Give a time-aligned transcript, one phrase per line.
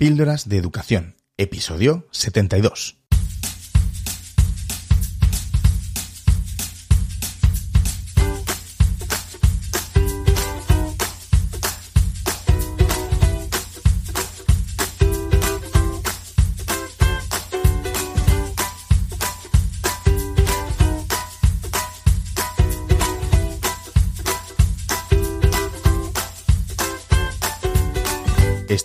[0.00, 2.99] Píldoras de Educación, episodio 72.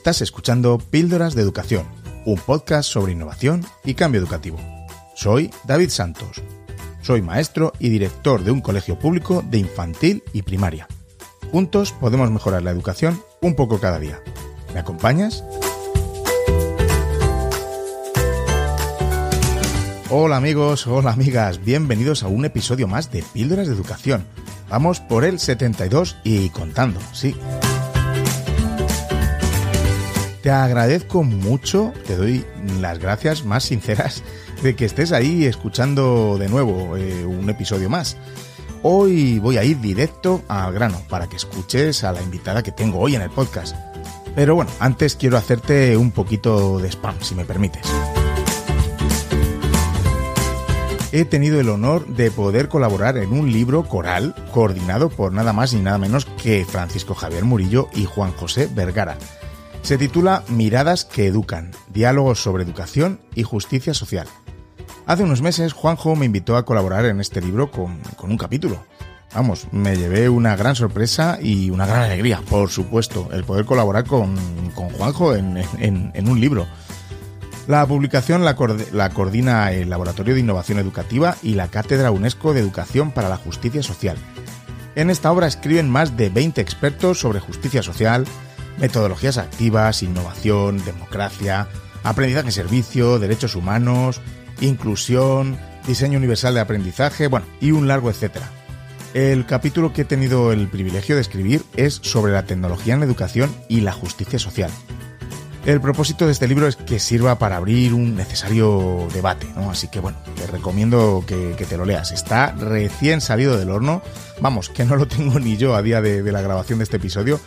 [0.05, 1.87] Estás escuchando Píldoras de Educación,
[2.25, 4.59] un podcast sobre innovación y cambio educativo.
[5.15, 6.43] Soy David Santos.
[7.01, 10.87] Soy maestro y director de un colegio público de infantil y primaria.
[11.51, 14.21] Juntos podemos mejorar la educación un poco cada día.
[14.75, 15.43] ¿Me acompañas?
[20.11, 24.23] Hola amigos, hola amigas, bienvenidos a un episodio más de Píldoras de Educación.
[24.69, 27.35] Vamos por el 72 y contando, sí.
[30.45, 32.45] Te agradezco mucho, te doy
[32.79, 34.21] las gracias más sinceras
[34.61, 38.15] de que estés ahí escuchando de nuevo eh, un episodio más.
[38.83, 42.99] Hoy voy a ir directo al grano para que escuches a la invitada que tengo
[42.99, 43.75] hoy en el podcast.
[44.35, 47.91] Pero bueno, antes quiero hacerte un poquito de spam, si me permites.
[51.11, 55.73] He tenido el honor de poder colaborar en un libro coral coordinado por nada más
[55.73, 59.17] y nada menos que Francisco Javier Murillo y Juan José Vergara
[59.85, 64.27] se titula Miradas que Educan, diálogos sobre educación y justicia social.
[65.05, 68.83] Hace unos meses Juanjo me invitó a colaborar en este libro con, un capítulo.
[69.35, 74.05] Vamos, me llevé una gran sorpresa y una gran alegría, por supuesto, el poder colaborar
[74.05, 74.35] con,
[74.73, 76.65] Juanjo en, un libro.
[77.67, 78.55] La publicación la,
[78.91, 83.37] la, coordina el Laboratorio de Innovación Educativa y la Cátedra UNESCO de Educación para la
[83.37, 84.17] Justicia Social.
[84.95, 88.25] En esta obra escriben más de 20 expertos sobre justicia social,
[88.77, 91.67] metodologías activas, innovación, democracia,
[92.03, 94.21] aprendizaje servicio, derechos humanos,
[94.61, 95.57] inclusión,
[95.87, 98.49] diseño universal de aprendizaje, bueno, y un largo etcétera.
[99.13, 103.05] El capítulo que he tenido el privilegio de escribir es sobre la tecnología en la
[103.05, 104.69] educación y la justicia social.
[105.65, 109.71] El propósito de este libro es que sirva para abrir un necesario debate, ¿no?
[109.71, 112.11] Así que bueno, te recomiendo que, te lo leas.
[112.11, 114.03] Está recién salido del horno,
[114.41, 117.39] vamos, que no lo tengo ni yo a día de la grabación de este episodio,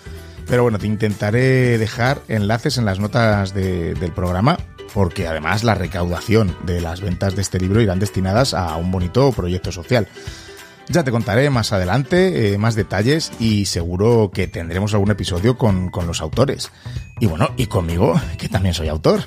[0.48, 4.58] pero bueno, te intentaré dejar enlaces en las notas del programa
[4.94, 9.30] porque además la recaudación de las ventas de este libro irán destinadas a un bonito
[9.32, 10.08] proyecto social.
[10.88, 15.90] Ya te contaré más adelante eh, más detalles y seguro que tendremos algún episodio con,
[15.90, 16.72] con los autores.
[17.20, 19.24] Y bueno, y conmigo, que también soy autor.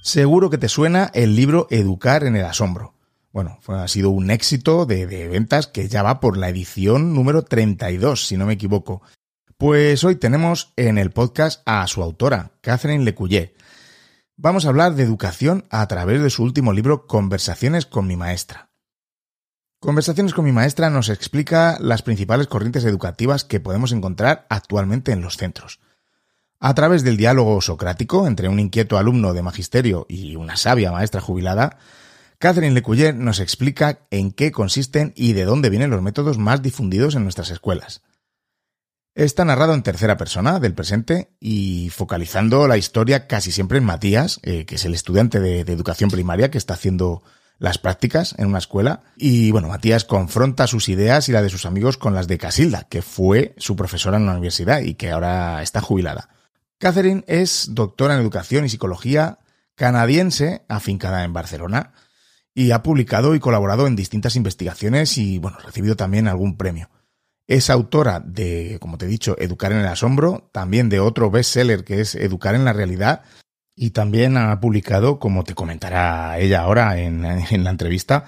[0.00, 2.93] Seguro que te suena el libro Educar en el Asombro
[3.34, 8.28] bueno, ha sido un éxito de, ventas que ya va por la edición número 32,
[8.28, 9.02] si no me equivoco.
[9.58, 13.56] Pues hoy tenemos en el podcast a su autora, Catherine Lecouillet.
[14.36, 18.70] Vamos a hablar de educación a través de su último libro Conversaciones con mi maestra.
[19.80, 25.22] Conversaciones con mi maestra nos explica las principales corrientes educativas que podemos encontrar actualmente en
[25.22, 25.80] los centros.
[26.60, 31.20] A través del diálogo socrático entre un inquieto alumno de magisterio y una sabia maestra
[31.20, 31.78] jubilada,
[32.38, 37.14] Catherine Lecouillet nos explica en qué consisten y de dónde vienen los métodos más difundidos
[37.14, 38.02] en nuestras escuelas.
[39.14, 44.40] Está narrado en tercera persona del presente y focalizando la historia casi siempre en Matías,
[44.42, 47.22] eh, que es el estudiante de, educación primaria que está haciendo
[47.58, 49.04] las prácticas en una escuela.
[49.16, 52.88] Y bueno, Matías confronta sus ideas y la de sus amigos con las de Casilda,
[52.88, 56.30] que fue su profesora en la universidad y que ahora está jubilada.
[56.78, 59.38] Catherine es doctora en educación y psicología
[59.76, 61.92] canadiense afincada en Barcelona
[62.54, 66.88] y ha publicado y colaborado en distintas investigaciones y, bueno, recibido también algún premio.
[67.46, 71.84] Es autora de, como te he dicho, Educar en el Asombro, también de otro bestseller
[71.84, 73.22] que es Educar en la Realidad,
[73.76, 78.24] y también ha publicado, como te comentará ella ahora en, la entrevista,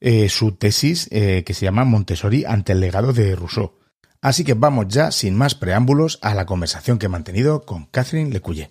[0.00, 3.74] eh, su tesis eh, que se llama Montessori ante el legado de Rousseau.
[4.22, 8.30] Así que vamos ya, sin más preámbulos, a la conversación que he mantenido con Catherine
[8.30, 8.70] Lecouillet.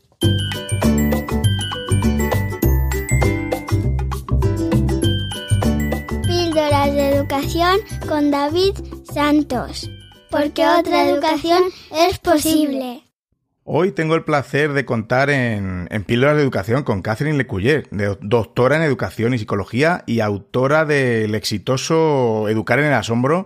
[8.07, 8.73] Con David
[9.13, 9.91] Santos,
[10.31, 11.61] porque otra educación
[11.95, 13.03] es posible.
[13.63, 17.87] Hoy tengo el placer de contar en, Píldoras de Educación con Catherine Lecouillet,
[18.21, 23.45] doctora en Educación y Psicología y autora del exitoso Educar en el Asombro,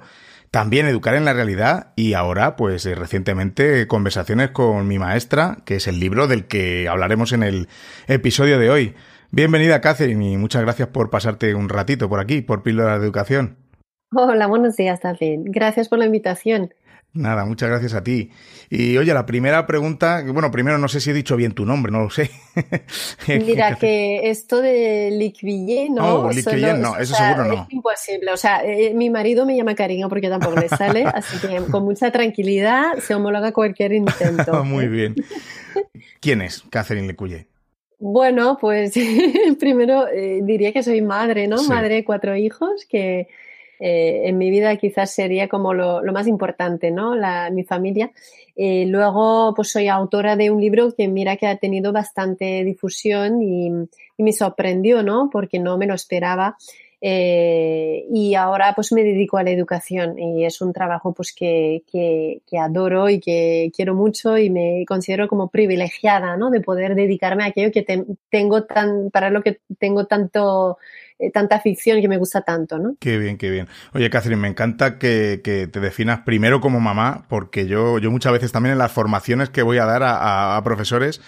[0.50, 5.75] también Educar en la Realidad y ahora, pues eh, recientemente, Conversaciones con mi maestra, que
[5.75, 7.68] es el libro del que hablaremos en el
[8.07, 8.96] episodio de hoy.
[9.31, 13.69] Bienvenida, Catherine, y muchas gracias por pasarte un ratito por aquí, por Píldoras de Educación.
[14.12, 15.42] Hola, buenos días, David.
[15.44, 16.74] Gracias por la invitación.
[17.14, 18.32] Nada, muchas gracias a ti.
[18.70, 21.92] Y oye, la primera pregunta, bueno, primero no sé si he dicho bien tu nombre,
[21.92, 22.30] no lo sé.
[23.28, 26.22] Mira, que esto de Liquillé, ¿no?
[26.22, 27.64] Oh, no, eso seguro no.
[27.64, 28.32] Es imposible.
[28.32, 31.84] O sea, eh, mi marido me llama cariño porque tampoco le sale, así que con
[31.84, 34.64] mucha tranquilidad se homologa cualquier intento.
[34.64, 35.16] Muy bien.
[36.20, 37.48] ¿Quién es Catherine Lecuyer?
[38.00, 38.94] Bueno, pues
[39.60, 41.64] primero eh, diría que soy madre, ¿no?
[41.64, 43.28] Madre de cuatro hijos que
[43.80, 47.16] eh, en mi vida quizás sería como lo, más importante, ¿no?
[47.16, 48.12] La, mi familia.
[48.56, 53.42] Eh, luego, pues soy autora de un libro que mira que ha tenido bastante difusión
[53.42, 53.72] y,
[54.18, 55.30] me sorprendió, ¿no?
[55.31, 56.58] Porque no me lo esperaba.
[57.01, 61.84] Eh, y ahora pues me dedico a la educación y es un trabajo pues que,
[61.90, 66.50] que, adoro y que quiero mucho y me considero como privilegiada, ¿no?
[66.50, 67.86] De poder dedicarme a aquello que
[68.30, 70.78] tengo tan, para lo que tengo tanto
[71.19, 72.96] eh, tanta ficción que me gusta tanto, ¿no?
[73.00, 73.68] Qué bien, qué bien.
[73.94, 78.51] Oye, Catherine, me encanta que, te definas primero como mamá, porque yo, yo muchas veces
[78.51, 81.22] también en las formaciones que voy a dar a profesores,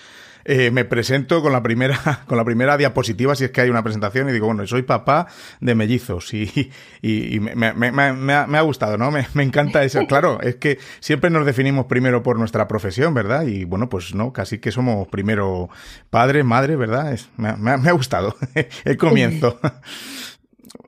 [0.46, 3.84] eh, me presento con la primera con la primera diapositiva si es que hay una
[3.84, 5.28] presentación y digo bueno soy papá
[5.60, 6.72] de mellizos y,
[7.02, 10.02] y, me, me, me, ha, gustado no me, encanta eso.
[10.12, 14.34] Claro es que siempre nos definimos primero por nuestra profesión verdad y bueno pues no
[14.34, 15.70] casi que somos primero
[16.10, 18.36] padre madre verdad es, me, ha gustado
[18.84, 19.60] el comienzo.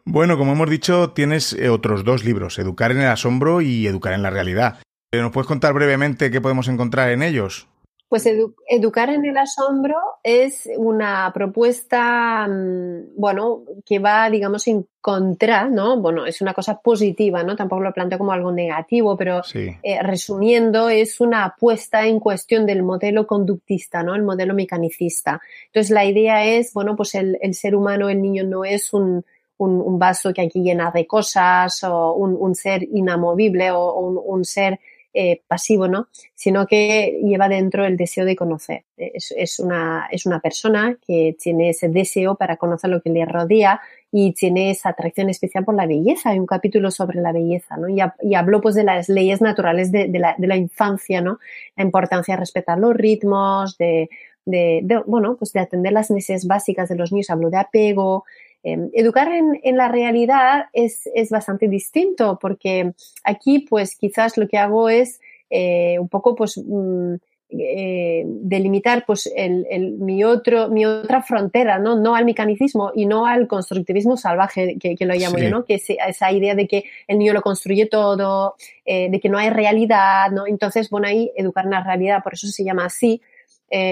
[0.05, 4.13] Bueno, como hemos dicho, tienes eh, otros dos libros, Educar en el asombro y Educar
[4.13, 4.79] en la realidad.
[5.13, 7.67] ¿Nos puedes contar brevemente qué podemos encontrar en ellos?
[8.13, 8.29] Pues
[8.67, 15.99] educar en el asombro es una propuesta, mm, bueno, que va, digamos, en contra, ¿no?
[15.99, 17.55] Bueno, es una cosa positiva, ¿no?
[17.55, 22.83] Tampoco lo planteo como algo negativo, pero eh, resumiendo, es una apuesta en cuestión del
[22.83, 24.13] modelo conductista, ¿no?
[24.13, 25.41] El modelo mecanicista.
[25.65, 29.25] Entonces, la idea es, bueno, pues el, ser humano, el niño no es un,
[29.57, 34.79] vaso que aquí llena de cosas o un, ser inamovible o, un ser
[35.15, 36.07] eh, pasivo, ¿no?
[36.33, 38.85] Sino que lleva dentro el deseo de conocer.
[38.97, 43.79] Es, una, es una persona que tiene ese deseo para conocer lo que le rodea
[44.11, 46.31] y tiene esa atracción especial por la belleza.
[46.31, 47.89] Hay un capítulo sobre la belleza, ¿no?
[47.89, 51.39] Y, y habló pues de las leyes naturales de, la, de, infancia, ¿no?
[51.75, 54.09] La importancia de respetar los ritmos, de,
[54.45, 57.29] de, bueno, pues de atender las necesidades básicas de los niños.
[57.29, 58.25] Habló de apego,
[58.65, 62.93] Em, educar en, la realidad es, bastante distinto porque
[63.25, 65.19] aquí pues quizás lo que hago es
[65.49, 67.15] eh, un poco pues mm,
[67.49, 69.65] eh, delimitar pues el,
[69.99, 71.97] mi, otro, mi otra frontera, ¿no?
[71.97, 75.65] no al mecanicismo y no al constructivismo salvaje que, lo llamo yo, ¿no?
[75.65, 78.55] que es esa idea de que el niño lo construye todo,
[78.85, 80.47] eh, de que no hay realidad, ¿no?
[80.47, 83.21] entonces bueno ahí educar en la realidad, por eso se llama así,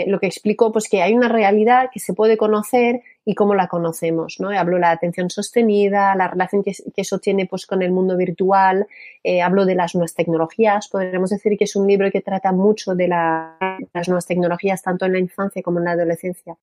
[0.07, 3.67] lo que explico, pues que hay una realidad que se puede conocer y cómo la
[3.67, 4.39] conocemos.
[4.39, 4.49] ¿no?
[4.49, 8.87] Hablo de la atención sostenida, la relación que, eso tiene pues, con el mundo virtual,
[9.23, 10.87] eh, hablo de las nuevas tecnologías.
[10.87, 15.13] Podríamos decir que es un libro que trata mucho de las nuevas tecnologías, tanto en
[15.13, 16.57] la infancia como en la adolescencia.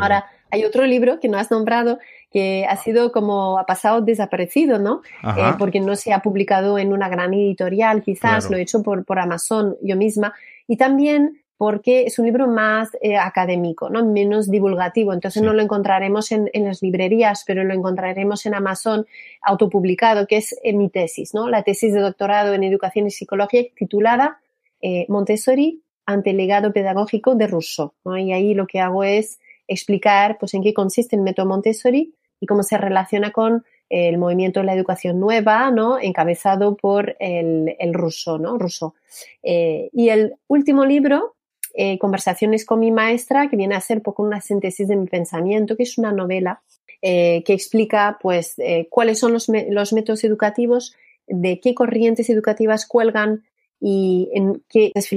[0.00, 1.98] Ahora, hay otro libro que no has nombrado
[2.30, 5.02] que ha sido como, ha pasado desaparecido, ¿no?
[5.36, 9.04] Eh, porque no se ha publicado en una gran editorial, quizás lo he hecho por,
[9.04, 10.32] por Amazon yo misma.
[10.68, 14.02] Y también porque es un libro más eh, académico, ¿no?
[14.02, 15.12] menos divulgativo.
[15.12, 19.06] Entonces no lo encontraremos en, las librerías, pero lo encontraremos en Amazon
[19.42, 21.50] autopublicado, que es mi tesis, ¿no?
[21.50, 24.40] la tesis de doctorado en educación y psicología titulada
[24.80, 27.92] eh, Montessori ante el legado pedagógico de Rousseau.
[28.06, 29.38] Y ahí lo que hago es
[29.68, 34.60] explicar pues, en qué consiste el método Montessori y cómo se relaciona con el movimiento
[34.60, 36.00] de la educación nueva, ¿no?
[36.00, 38.56] encabezado por el, el ruso, ¿no?
[38.56, 38.94] Ruso.
[39.42, 41.34] Eh, y el último libro
[41.74, 45.76] eh, conversaciones con mi maestra, que viene a ser poco una síntesis de mi pensamiento,
[45.76, 46.62] que es una novela
[47.02, 50.94] eh, que explica pues eh, cuáles son los, los, métodos educativos,
[51.26, 53.44] de qué corrientes educativas cuelgan
[53.80, 55.08] y en qué es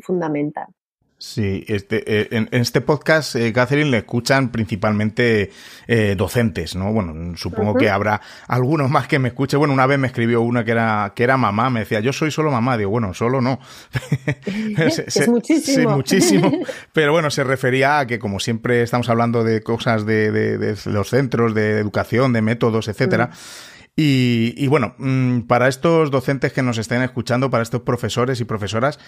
[0.00, 0.66] fundamental.
[1.22, 5.52] Sí, este, eh, en, este podcast, eh, Catherine, le escuchan principalmente
[5.86, 6.92] eh, docentes, ¿no?
[6.92, 9.60] Bueno, supongo que habrá algunos más que me escuchen.
[9.60, 12.32] Bueno, una vez me escribió una que era, que era mamá, me decía, yo soy
[12.32, 12.76] solo mamá.
[12.76, 13.60] Digo, bueno, solo no.
[14.76, 15.90] es muchísimo.
[15.90, 16.52] Sí, muchísimo.
[16.92, 21.08] Pero bueno, se refería a que como siempre estamos hablando de cosas de, de, los
[21.10, 23.26] centros, de educación, de métodos, etcétera.
[23.26, 23.92] Mm.
[23.94, 28.44] Y, y, bueno, mm, para estos docentes que nos estén escuchando, para estos profesores y
[28.44, 28.98] profesoras,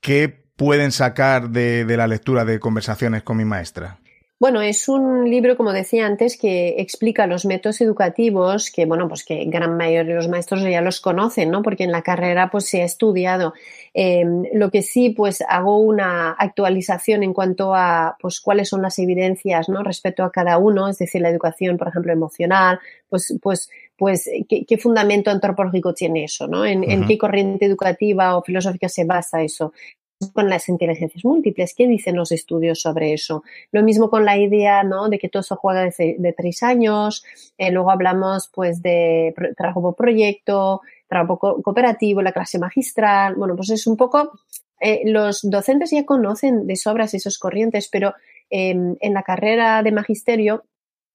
[0.00, 3.98] ¿qué pueden sacar de, la lectura de conversaciones con mi maestra?
[4.38, 9.24] Bueno, es un libro, como decía antes, que explica los métodos educativos que, bueno, pues
[9.24, 11.62] que gran mayoría de los maestros ya los conocen, ¿no?
[11.62, 13.54] Porque en la carrera pues se ha estudiado.
[13.94, 18.98] Em, lo que sí, pues hago una actualización en cuanto a, pues, cuáles son las
[18.98, 19.84] evidencias, ¿no?
[19.84, 24.78] Respecto a cada uno, es decir, la educación, por ejemplo, emocional, pues, pues, pues, ¿qué,
[24.78, 26.66] fundamento antropológico tiene eso, ¿no?
[26.66, 29.72] ¿En, qué corriente educativa o filosófica se basa eso?
[30.30, 31.74] Con las inteligencias múltiples.
[31.74, 33.42] ¿Qué dicen los estudios sobre eso?
[33.70, 35.08] Lo mismo con la idea ¿no?
[35.08, 37.24] de que todo eso juega de, tres años.
[37.58, 43.34] Eh, luego hablamos pues de trabajo por proyecto, trabajo cooperativo, la clase magistral.
[43.34, 44.32] Bueno, pues es un poco...
[44.84, 48.14] Eh, los docentes ya conocen de sobras esos corrientes, pero
[48.50, 50.64] em, en la carrera de magisterio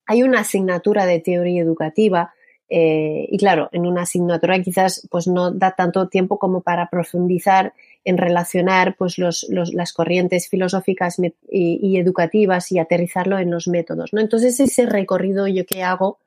[0.06, 2.32] hay una asignatura de teoría educativa
[2.68, 7.72] eh, y claro, en una asignatura quizás pues no da tanto tiempo como para profundizar
[8.04, 11.16] en relacionar pues los, las corrientes filosóficas
[11.50, 14.12] y, educativas y aterrizarlo en los métodos.
[14.12, 14.20] ¿no?
[14.20, 16.18] Entonces ese recorrido yo que hago,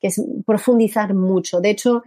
[0.00, 1.60] que es profundizar mucho.
[1.60, 2.02] De hecho,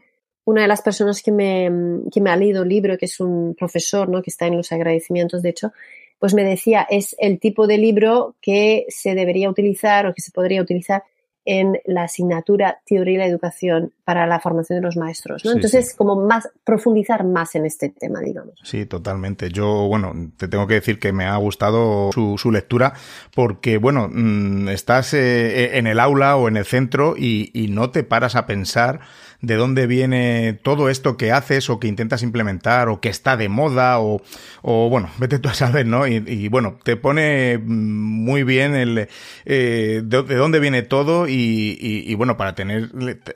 [0.45, 1.69] una de las personas que me,
[2.11, 4.21] que me ha leído el libro, que es un profesor, ¿no?
[4.21, 5.71] que está en los agradecimientos, de hecho,
[6.19, 10.31] pues me decía, es el tipo de libro que se debería utilizar o que se
[10.31, 11.03] podría utilizar
[11.45, 15.43] en la asignatura Teoría de la Educación para la formación de los maestros.
[15.43, 15.51] ¿no?
[15.51, 18.55] Entonces, como más profundizar más en este tema, digamos.
[18.63, 19.49] Sí, totalmente.
[19.49, 22.93] Yo, bueno, te tengo que decir que me ha gustado su, su lectura
[23.35, 27.91] porque, bueno, mm, estás eh, en el aula o en el centro y, y no
[27.91, 29.01] te paras a pensar
[29.43, 33.49] de dónde viene todo esto que haces o que intentas implementar o que está de
[33.49, 34.21] moda o,
[34.61, 36.07] o bueno, vete tú a saber, ¿no?
[36.07, 39.09] Y, bueno, te pone muy bien el
[39.45, 42.89] eh, de, dónde viene todo y, y, bueno, para tener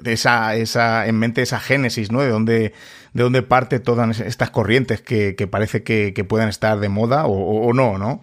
[0.06, 2.22] esa, esa en mente esa génesis, ¿no?
[2.22, 2.74] De dónde,
[3.14, 7.28] de dónde parte todas estas corrientes que, que parece que, que puedan estar de moda
[7.28, 8.22] o, o no, ¿no?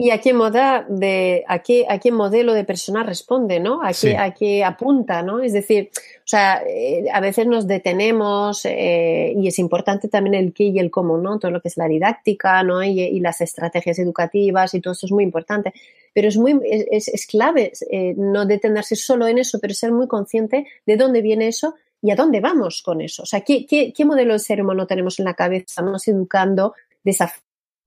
[0.00, 3.82] Y a qué moda de, a qué, a qué modelo de persona responde, ¿no?
[3.82, 5.40] A qué, a qué apunta, ¿no?
[5.40, 5.90] Es decir,
[6.28, 10.90] sea, eh, a veces nos detenemos eh, y es importante también el qué y el
[10.90, 11.38] cómo, ¿no?
[11.38, 12.82] Todo lo que es la didáctica, ¿no?
[12.84, 15.72] Y, y las estrategias educativas y todo eso es muy importante.
[16.12, 20.06] Pero es muy, es, es clave eh, no detenerse solo en eso, pero ser muy
[20.06, 23.22] consciente de dónde viene eso y a dónde vamos con eso.
[23.22, 25.64] O sea, ¿qué, qué, qué modelo de ser humano tenemos en la cabeza?
[25.68, 27.32] Estamos educando de esa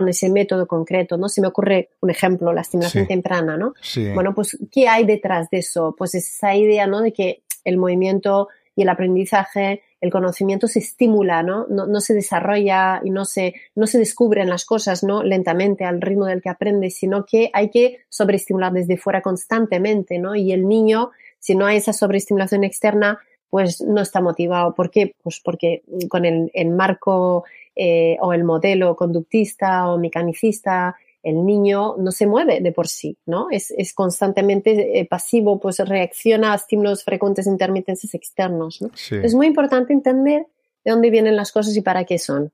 [0.08, 1.30] ese método concreto, ¿no?
[1.30, 3.76] Se me ocurre un ejemplo, la estimulación temprana, ¿no?
[4.16, 5.94] Bueno, pues, ¿qué hay detrás de eso?
[5.96, 7.02] Pues esa idea, ¿no?
[7.02, 11.68] De que el movimiento y el aprendizaje, el conocimiento se estimula, ¿no?
[11.68, 15.24] No, se desarrolla y no se, no se descubren las cosas, ¿no?
[15.24, 20.36] Lentamente al ritmo del que aprendes, sino que hay que sobreestimular desde fuera constantemente, ¿no?
[20.36, 24.74] Y el niño, si no hay esa sobreestimulación externa, pues no está motivado.
[24.74, 25.14] ¿Por qué?
[25.22, 27.44] Pues porque con el, el marco
[27.76, 33.18] eh, o el modelo conductista o mecanicista, el niño no se mueve de por sí,
[33.26, 33.48] ¿no?
[33.52, 38.90] Es, es constantemente eh, pasivo, pues reacciona a estímulos frecuentes intermitentes externos, ¿no?
[39.12, 40.48] Es muy importante entender
[40.84, 42.52] de dónde vienen las cosas y para qué son.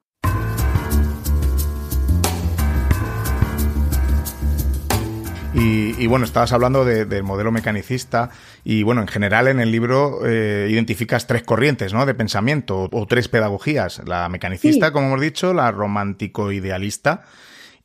[5.60, 8.30] Y, bueno, estabas hablando del modelo mecanicista
[8.64, 12.06] y bueno, en general en el libro eh, identificas tres corrientes ¿no?
[12.06, 14.04] de pensamiento o, tres pedagogías.
[14.06, 17.24] La mecanicista, como hemos dicho, la romántico-idealista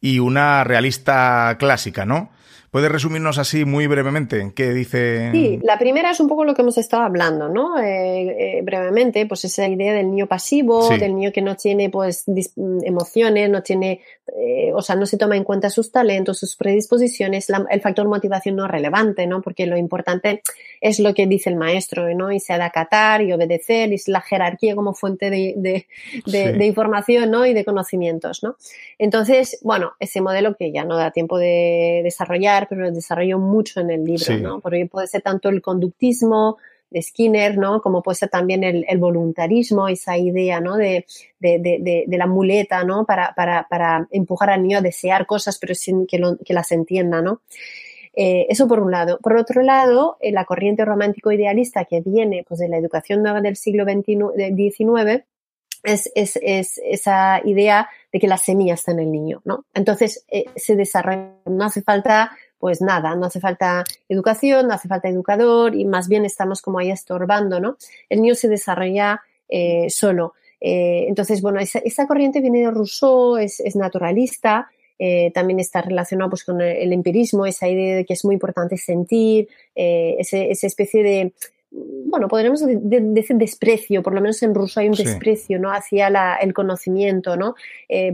[0.03, 2.29] y una realista clásica, ¿no?
[2.73, 5.31] ¿Puedes resumirnos así muy brevemente qué dice?
[5.31, 7.79] Sí, la primera es un poco lo que hemos estado hablando, ¿no?
[7.79, 12.25] Eh, eh, brevemente, pues esa idea del niño pasivo, del niño que no tiene pues
[12.83, 17.49] emociones, no tiene, eh, o sea, no se toma en cuenta sus talentos, sus predisposiciones,
[17.71, 19.43] el factor motivación no es relevante, ¿no?
[19.43, 20.43] Porque lo importante
[20.81, 22.31] es lo que dice el maestro, ¿no?
[22.31, 25.87] Y se ha de acatar y obedecer, y es la jerarquía como fuente de,
[26.25, 27.47] de información, ¿no?
[27.47, 28.57] Y de conocimientos, ¿no?
[28.99, 33.81] Entonces, bueno, ese modelo que ya no da tiempo de desarrollar, pero lo desarrollo mucho
[33.81, 34.61] en el libro, ¿no?
[34.61, 36.59] Porque puede ser tanto el conductismo
[36.93, 37.81] de Skinner, ¿no?
[37.81, 40.77] Como puede ser también el, voluntarismo, esa idea, ¿no?
[40.77, 41.07] De,
[41.41, 43.05] de, la muleta, ¿no?
[43.05, 47.23] Para, para, para, empujar al niño a desear cosas, pero sin que, que las entienda,
[47.23, 47.41] ¿no?
[48.15, 49.19] Eh, eso por un lado.
[49.23, 53.41] Por otro lado, eh, la corriente romántico idealista que viene pues, de la educación nueva
[53.41, 55.25] del siglo XIX
[55.83, 59.65] es, es, es, esa idea de que la semilla está en el niño, ¿no?
[59.75, 62.33] Entonces, eh, se desarrolla, no hace falta
[62.63, 66.79] pues nada, no hace falta educación, no hace falta educador y más bien estamos como
[66.79, 67.77] ahí estorbando, ¿no?
[68.09, 70.35] El niño se desarrolla eh, solo.
[70.61, 76.45] Eh, entonces, bueno, esa, corriente viene de Rousseau, es, naturalista, eh, también está relacionado pues,
[76.45, 81.33] con el, empirismo, esa idea de que es muy importante sentir, esa especie de,
[81.73, 85.73] bueno, podríamos decir desprecio, por lo menos en ruso hay un desprecio, ¿no?
[85.73, 86.07] Hacia
[86.41, 87.57] el conocimiento, ¿no?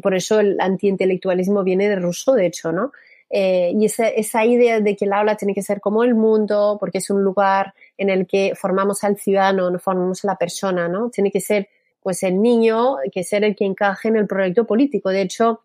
[0.00, 2.92] por eso el antiintelectualismo viene de Rousseau, de hecho, ¿no?
[3.30, 6.76] Eh, y esa, esa, idea de que el aula tiene que ser como el mundo,
[6.80, 10.88] porque es un lugar en el que formamos al ciudadano, no formamos a la persona,
[10.88, 11.10] ¿no?
[11.10, 11.68] Tiene que ser,
[12.02, 15.10] pues, el niño, que ser el que encaje en el proyecto político.
[15.10, 15.60] De hecho,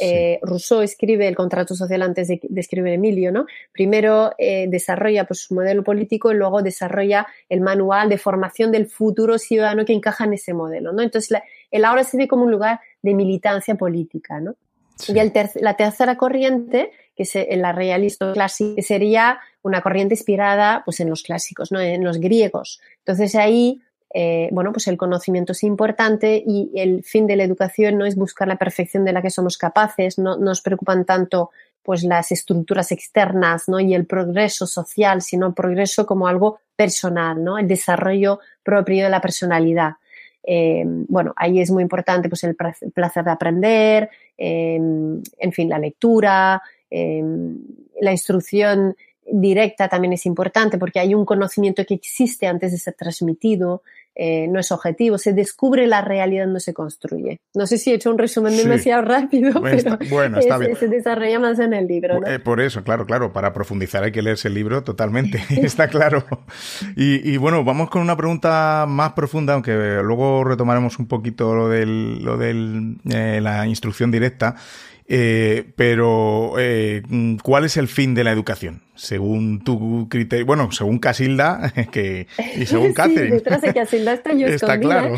[0.00, 3.46] eh, Rousseau escribe el contrato social antes de, escribir Emilio, ¿no?
[3.72, 8.86] Primero eh, desarrolla pues, su modelo político y luego desarrolla el manual de formación del
[8.86, 11.02] futuro ciudadano que encaja en ese modelo, ¿no?
[11.02, 14.54] Entonces, el aula se ve como un lugar de militancia política, ¿no?
[15.06, 21.10] Y la tercera corriente, que es la realista clásica, sería una corriente inspirada pues, en
[21.10, 21.80] los clásicos, ¿no?
[21.80, 22.80] en los griegos.
[22.98, 23.82] Entonces ahí,
[24.14, 28.14] eh, bueno, pues el conocimiento es importante y el fin de la educación no es
[28.14, 31.50] buscar la perfección de la que somos capaces, no, nos preocupan tanto
[31.82, 33.80] pues las estructuras externas ¿no?
[33.80, 37.58] y el progreso social, sino el progreso como algo personal, ¿no?
[37.58, 39.94] el desarrollo propio de la personalidad.
[40.44, 44.08] Eh, bueno, ahí es muy importante pues, el placer de aprender,
[44.38, 47.22] eh, en fin, la lectura, eh,
[48.00, 48.96] la instrucción
[49.30, 53.82] directa también es importante porque hay un conocimiento que existe antes de ser transmitido,
[54.20, 57.38] eh, no es objetivo, se descubre la realidad, no se construye.
[57.54, 60.74] No sé si he hecho un resumen demasiado rápido, pero bueno, está bien.
[60.74, 62.26] se desarrolla más en el libro.
[62.26, 66.24] Eh, por eso, claro, claro, para profundizar hay que leerse el libro totalmente, está claro.
[66.96, 69.72] Y, bueno, vamos con una pregunta más profunda, aunque
[70.02, 74.56] luego retomaremos un poquito lo de lo del, eh, la instrucción directa.
[75.10, 77.02] Eh, pero, eh,
[77.42, 78.82] ¿cuál es el fin de la educación?
[78.94, 83.28] Según tu criterio, bueno, según Casilda que, y según Catherine.
[83.28, 83.72] Sí, detrás de
[84.16, 85.14] Casilda está claro.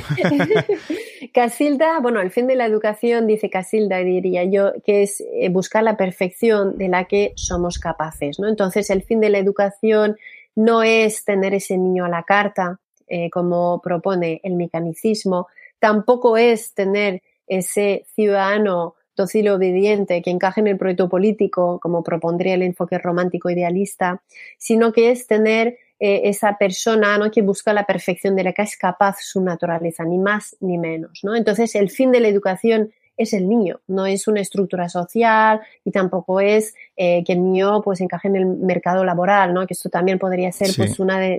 [1.34, 5.82] Casilda, bueno, el fin de la educación, dice Casilda, diría yo, que es eh, buscar
[5.82, 8.48] la perfección de la que somos capaces, ¿no?
[8.48, 10.16] Entonces, el fin de la educación
[10.56, 12.80] no es tener ese niño a la carta,
[13.32, 15.48] como propone el mecanicismo,
[15.80, 22.54] tampoco es tener ese ciudadano docil obediente que encaje en el proyecto político, como propondría
[22.54, 24.22] el enfoque romántico idealista,
[24.58, 27.30] sino que es tener eh, esa persona ¿no?
[27.30, 31.20] que busca la perfección de la que es capaz su naturaleza, ni más ni menos.
[31.22, 31.36] ¿no?
[31.36, 32.90] Entonces, el fin de la educación
[33.20, 37.82] es el niño, no es una estructura social y tampoco es eh, que el niño
[37.82, 39.66] pues encaje en el mercado laboral, ¿no?
[39.66, 41.38] Que esto también podría ser pues una de,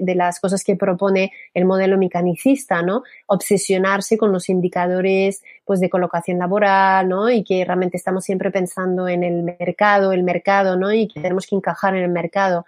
[0.00, 3.02] de, las cosas que propone el modelo mecanicista, ¿no?
[3.26, 7.28] Obsesionarse con los indicadores pues de colocación laboral, ¿no?
[7.28, 10.92] Y que realmente estamos siempre pensando en el mercado, el mercado, ¿no?
[10.92, 12.66] Y que tenemos que encajar en el mercado.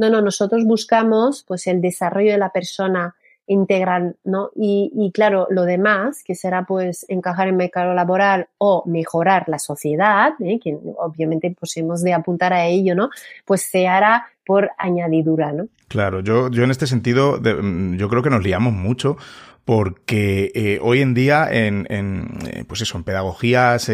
[0.00, 3.14] No, no, nosotros buscamos pues el desarrollo de la persona,
[3.50, 4.50] integral, ¿no?
[4.54, 9.58] Y, claro, lo demás, que será pues encajar en el mercado laboral o mejorar la
[9.58, 10.60] sociedad, ¿eh?
[10.62, 13.10] que obviamente pues hemos de apuntar a ello, ¿no?
[13.44, 15.66] Pues se hará por añadidura, ¿no?
[15.88, 19.16] Claro, yo, yo en este sentido, mm, yo creo que nos liamos mucho
[19.64, 23.90] porque eh, hoy en día en, en, eh, pues en pedagogías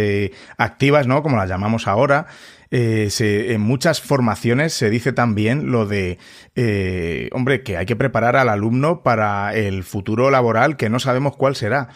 [0.58, 1.22] activas, ¿no?
[1.22, 2.26] Como las llamamos ahora,
[2.70, 6.18] eh, en muchas formaciones se dice también lo de,
[6.54, 11.36] eh, hombre, que hay que preparar al alumno para el futuro laboral que no sabemos
[11.36, 11.88] cuál será.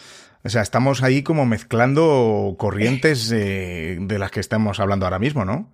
[0.43, 5.45] O sea, estamos ahí como mezclando corrientes eh, de las que estamos hablando ahora mismo,
[5.45, 5.69] ¿no?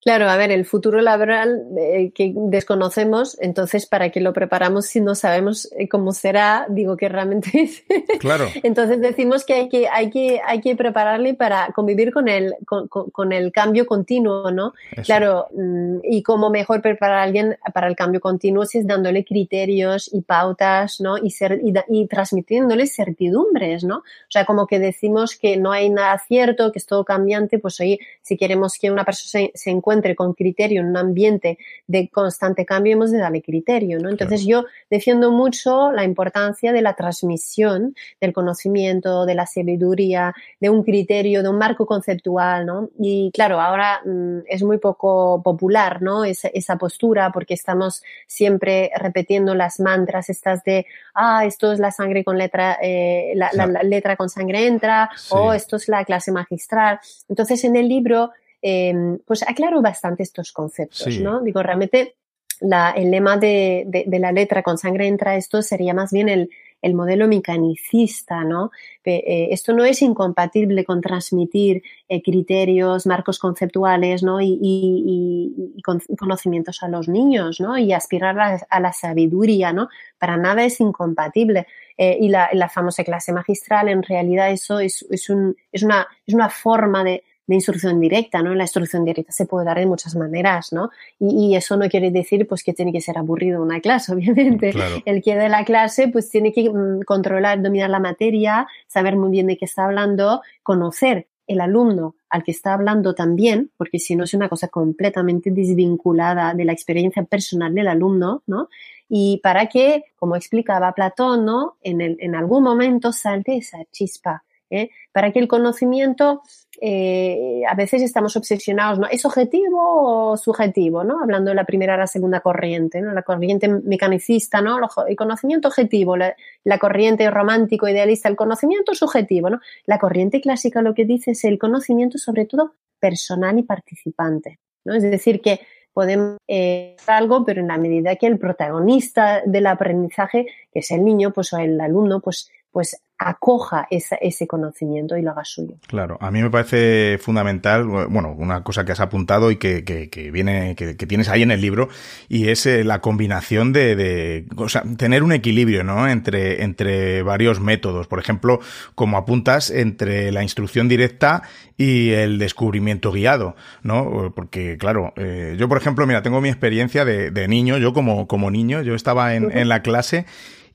[0.00, 5.00] Claro, a ver, el futuro laboral eh, que desconocemos, entonces, ¿para qué lo preparamos si
[5.00, 6.66] no sabemos eh, cómo será?
[6.68, 7.82] Digo que realmente es.
[8.20, 8.46] Claro.
[8.62, 13.32] entonces decimos que hay que, hay que, hay que prepararle para convivir con el, con,
[13.32, 14.72] el cambio continuo, ¿no?
[15.04, 19.24] Claro, mm, y cómo mejor preparar a alguien para el cambio continuo si es dándole
[19.24, 21.18] criterios y pautas, ¿no?
[21.18, 23.96] Y, ser, y, y transmitiéndole certidumbres, ¿no?
[23.96, 27.80] O sea, como que decimos que no hay nada cierto, que es todo cambiante, pues
[27.80, 31.58] oye, si queremos que una persona se, se encuentre encuentre con criterio en un ambiente
[31.86, 34.10] de constante cambio, hemos de darle criterio, ¿no?
[34.10, 40.68] Entonces yo defiendo mucho la importancia de la transmisión del conocimiento, de la sabiduría, de
[40.68, 42.90] un criterio, de un marco conceptual, ¿no?
[42.98, 46.26] Y claro, ahora mm, es muy poco popular, ¿no?
[46.26, 51.92] Esa, esa postura porque estamos siempre repitiendo las mantras estas de, ah, esto es la
[51.92, 53.50] sangre con letra, eh, la,
[53.84, 57.00] letra con sangre entra, o esto es la clase magistral.
[57.30, 61.40] Entonces en el libro Em, pues aclaro bastante estos conceptos, ¿no?
[61.42, 62.16] Digo, realmente
[62.60, 66.50] el lema de, la letra con sangre entra esto sería más bien el,
[66.94, 68.70] modelo mecanicista, ¿no?
[69.04, 74.40] Eh, esto no es incompatible con transmitir eh, criterios, marcos conceptuales, ¿no?
[74.40, 75.74] Y,
[76.16, 77.78] conocimientos a los niños, ¿no?
[77.78, 79.88] Y aspirar a, la sabiduría, ¿no?
[80.18, 81.66] Para nada es incompatible.
[81.96, 86.34] Eh, y la, famosa clase magistral, en realidad eso es, es, un, es, una, es
[86.34, 88.54] una forma de, de instrucción directa, ¿no?
[88.54, 90.90] La instrucción directa se puede dar de muchas maneras, ¿no?
[91.18, 94.72] Y, eso no quiere decir pues que tiene que ser aburrido una clase, obviamente.
[95.04, 99.30] El que de la clase pues tiene que mm, controlar, dominar la materia, saber muy
[99.30, 104.14] bien de qué está hablando, conocer el alumno al que está hablando también, porque si
[104.14, 108.68] no es una cosa completamente desvinculada de la experiencia personal del alumno, ¿no?
[109.08, 111.78] Y para que, como explicaba Platón, ¿no?
[111.82, 114.90] En, el, en algún momento salte esa chispa, ¿eh?
[115.12, 116.42] Para que el conocimiento,
[116.80, 119.06] eh, a veces estamos obsesionados, ¿no?
[119.08, 121.20] ¿Es objetivo o subjetivo, ¿no?
[121.22, 123.12] Hablando de la primera a la segunda corriente, ¿no?
[123.12, 124.78] La corriente mecanicista, ¿no?
[125.06, 126.34] El conocimiento objetivo, la,
[126.78, 129.60] corriente romántico idealista, el conocimiento subjetivo, ¿no?
[129.86, 134.94] La corriente clásica lo que dice es el conocimiento sobre todo personal y participante, ¿no?
[134.94, 135.60] Es decir, que
[135.92, 141.04] podemos eh, algo, pero en la medida que el protagonista del aprendizaje, que es el
[141.04, 145.74] niño, pues o el alumno, pues pues acoja ese conocimiento y lo haga suyo.
[145.88, 150.30] Claro, a mí me parece fundamental, bueno, una cosa que has apuntado y que, que,
[150.30, 151.88] viene, que, tienes ahí en el libro,
[152.28, 156.08] y es eh, la combinación de, de, o sea, tener un equilibrio, ¿no?
[156.08, 158.06] Entre, entre varios métodos.
[158.06, 158.60] Por ejemplo,
[158.94, 161.42] como apuntas, entre la instrucción directa
[161.76, 164.32] y el descubrimiento guiado, ¿no?
[164.32, 168.28] Porque, claro, eh, yo, por ejemplo, mira, tengo mi experiencia de, de niño, yo como,
[168.28, 170.24] como niño, yo estaba en, en la clase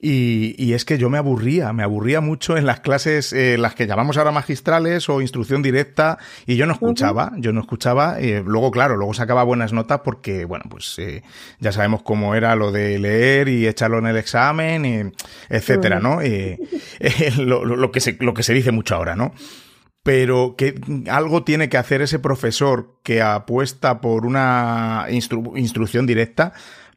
[0.05, 3.87] y, es que yo me aburría, me aburría mucho en las clases, eh, las que
[3.87, 8.19] llamamos ahora magistrales o instrucción directa, y yo no escuchaba, yo no escuchaba.
[8.19, 11.23] Eh, luego, claro, luego sacaba buenas notas porque, bueno, pues eh,
[11.59, 15.11] ya sabemos cómo era lo de leer y echarlo en el examen, y
[15.49, 16.19] etcétera, ¿no?
[17.37, 19.33] Lo, lo, que se, lo que se dice mucho ahora, ¿no?
[20.03, 20.75] pero que
[21.09, 26.51] algo tiene que hacer ese profesor que apuesta por una instrucción directa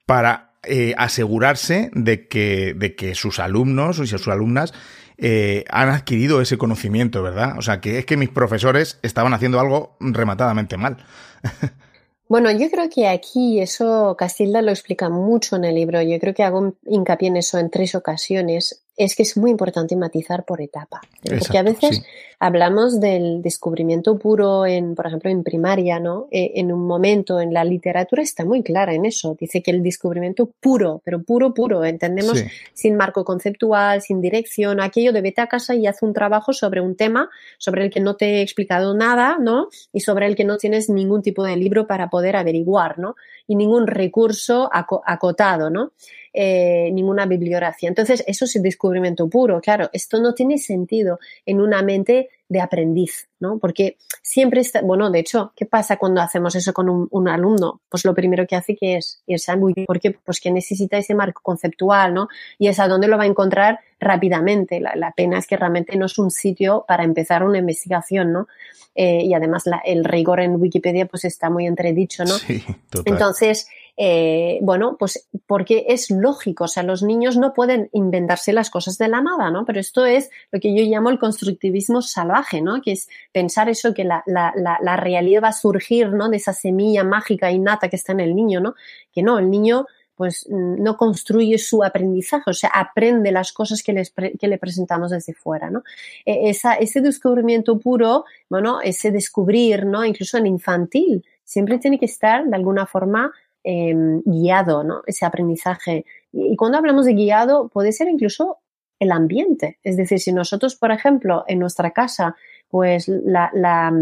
[0.07, 4.73] para eh, asegurarse de que, de que sus alumnos o sus alumnas
[5.19, 7.59] eh, han adquirido ese conocimiento, ¿verdad?
[7.59, 10.99] O sea, que es que mis profesores estaban haciendo algo rematadamente mal.
[12.29, 16.03] Bueno, yo creo que aquí eso Castilda lo explica mucho en el libro.
[16.03, 19.95] Yo creo que hago hincapié en eso en tres ocasiones es que es muy importante
[19.97, 21.01] matizar por etapa.
[21.23, 22.03] Porque a veces
[22.39, 26.29] hablamos del descubrimiento puro en, por ejemplo, en primaria, ¿no?
[26.31, 29.37] E, en un momento, en la literatura está muy clara en eso.
[29.39, 35.13] Dice que el descubrimiento puro, pero puro, puro, entendemos sin marco conceptual, sin dirección, aquello
[35.13, 37.29] de vete a casa y haz un trabajo sobre un tema
[37.59, 39.69] sobre el que no te he explicado nada, ¿no?
[39.93, 43.15] Y sobre el que no tienes ningún tipo de libro para poder averiguar, ¿no?
[43.47, 45.93] Y ningún recurso acotado, ¿no?
[46.33, 47.89] Eh, ninguna bibliografía.
[47.89, 49.61] Entonces, eso es el descubrimiento puro.
[49.61, 53.59] Claro, esto no tiene sentido en una mente de aprendiz, ¿no?
[53.59, 57.81] Porque siempre está, bueno, de hecho, ¿qué pasa cuando hacemos eso con un, alumno?
[57.89, 60.13] Pues lo primero que hace que es irse al ¿Por qué?
[60.13, 62.29] Pues que necesita ese marco conceptual, ¿no?
[62.59, 64.81] Y es a dónde lo va a encontrar rápidamente.
[64.81, 68.49] La, pena es que realmente no es un sitio para empezar una investigación, ¿no?
[68.95, 72.35] Eh, y además el rigor en Wikipedia pues está muy entredicho, ¿no?
[72.39, 73.13] Sí, total.
[73.13, 78.69] Entonces, eh, bueno, pues porque es lógico, o sea, los niños no pueden inventarse las
[78.69, 79.65] cosas de la nada, ¿no?
[79.65, 82.83] Pero esto es lo que yo llamo el constructivismo salvaje, ¿no?
[82.83, 86.29] Que es pensar eso, que la, la, la, realidad va a surgir, ¿no?
[86.29, 88.75] De esa semilla mágica innata que está en el niño, ¿no?
[89.13, 94.03] Que no, el niño pues no construye su aprendizaje, o sea, aprende las cosas que,
[94.39, 95.85] que le presentamos desde fuera, ¿no?
[96.25, 100.05] E, esa, ese descubrimiento puro, bueno, ese descubrir, ¿no?
[100.05, 103.33] Incluso en infantil, siempre tiene que estar de alguna forma
[103.69, 105.03] Em, guiado, ¿no?
[105.09, 106.05] Ese aprendizaje.
[106.31, 108.59] Y, cuando hablamos de guiado, puede ser incluso
[109.01, 109.81] el ambiente.
[109.83, 112.37] Es decir, si nosotros, por ejemplo, en nuestra casa,
[112.69, 113.93] pues la,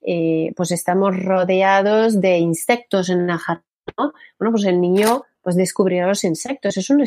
[0.00, 3.64] eh, pues estamos rodeados de insectos en la jardín,
[3.98, 4.14] ¿no?
[4.38, 6.76] Bueno, pues el niño pues descubrir los insectos.
[6.76, 7.02] Es un,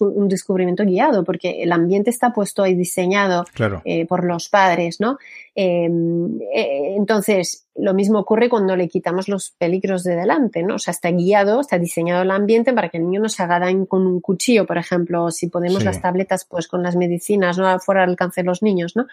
[0.00, 3.44] un, descubrimiento guiado porque el ambiente está puesto y diseñado
[3.84, 5.18] eh, por los padres, ¿no?
[5.54, 10.76] Em, eh, entonces, lo mismo ocurre cuando le quitamos los peligros de delante, ¿no?
[10.76, 13.58] O sea, está guiado, está diseñado el ambiente para que el niño no se haga
[13.58, 17.58] daño con un cuchillo, por ejemplo, o si ponemos las tabletas, pues con las medicinas,
[17.58, 17.78] ¿no?
[17.80, 19.06] Fuera del alcance de los niños, ¿no?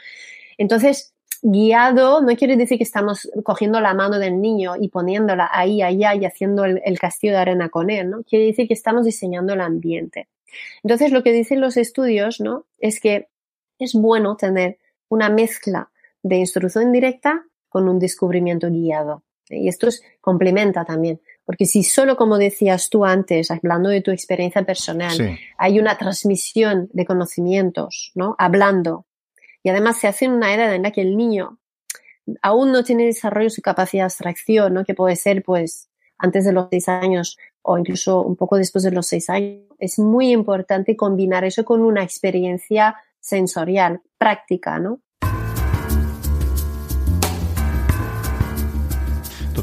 [0.57, 1.13] Entonces,
[1.43, 6.15] guiado no quiere decir que estamos cogiendo la mano del niño y poniéndola ahí, allá
[6.15, 8.23] y haciendo el, castillo de arena con él, ¿no?
[8.23, 10.29] Quiere decir que estamos diseñando el ambiente.
[10.83, 12.65] Entonces, lo que dicen los estudios, ¿no?
[12.79, 13.27] Es que
[13.77, 14.77] es bueno tener
[15.09, 15.91] una mezcla
[16.23, 19.23] de instrucción directa con un descubrimiento guiado.
[19.49, 21.19] Y esto es, complementa también.
[21.43, 26.89] Porque si solo, como decías tú antes, hablando de tu experiencia personal, hay una transmisión
[26.93, 28.35] de conocimientos, ¿no?
[28.39, 29.05] Hablando,
[29.63, 31.59] y además se hace en una edad en la que el niño
[32.41, 34.85] aún no tiene desarrollo su capacidad de abstracción, ¿no?
[34.85, 38.91] Que puede ser, pues, antes de los seis años o incluso un poco después de
[38.91, 39.63] los seis años.
[39.79, 44.99] Es muy importante combinar eso con una experiencia sensorial, práctica, ¿no?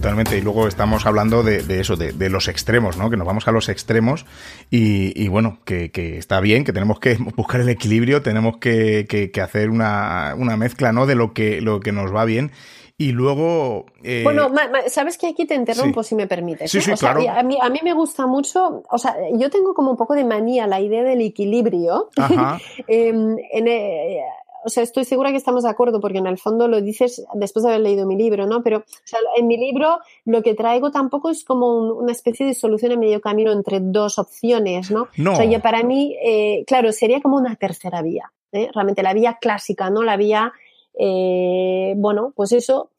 [0.01, 0.39] Totalmente.
[0.39, 3.11] Y luego estamos hablando de, eso, de, los extremos, ¿no?
[3.11, 4.25] Que nos vamos a los extremos
[4.71, 10.35] y, bueno, que, está bien, que tenemos que buscar el equilibrio, tenemos que, hacer una,
[10.57, 11.07] mezcla, ¿no?
[11.07, 12.51] De lo que, lo que nos va bien.
[12.97, 13.87] Y luego.
[14.03, 14.53] Eh, bueno,
[14.89, 16.71] sabes que aquí te interrumpo si me permites.
[16.71, 16.83] Sí, ¿eh?
[16.83, 17.23] sí, claro.
[17.31, 20.23] a, mí, a mí me gusta mucho, o sea, yo tengo como un poco de
[20.23, 22.11] manía la idea del equilibrio.
[22.87, 24.21] Em, en, eh,
[24.65, 27.63] o sea, estoy segura que estamos de acuerdo porque en el fondo lo dices después
[27.65, 28.63] de haber leído mi libro, ¿no?
[28.63, 32.55] Pero o sea, en mi libro lo que traigo tampoco es como una especie de
[32.55, 35.09] solución a medio camino entre dos opciones, ¿no?
[35.17, 35.33] no.
[35.33, 38.69] O sea, yo para mí, eh, claro, sería como una tercera vía, ¿eh?
[38.75, 40.03] realmente la vía clásica, ¿no?
[40.03, 40.53] La vía,
[40.99, 42.91] eh, bueno, pues eso.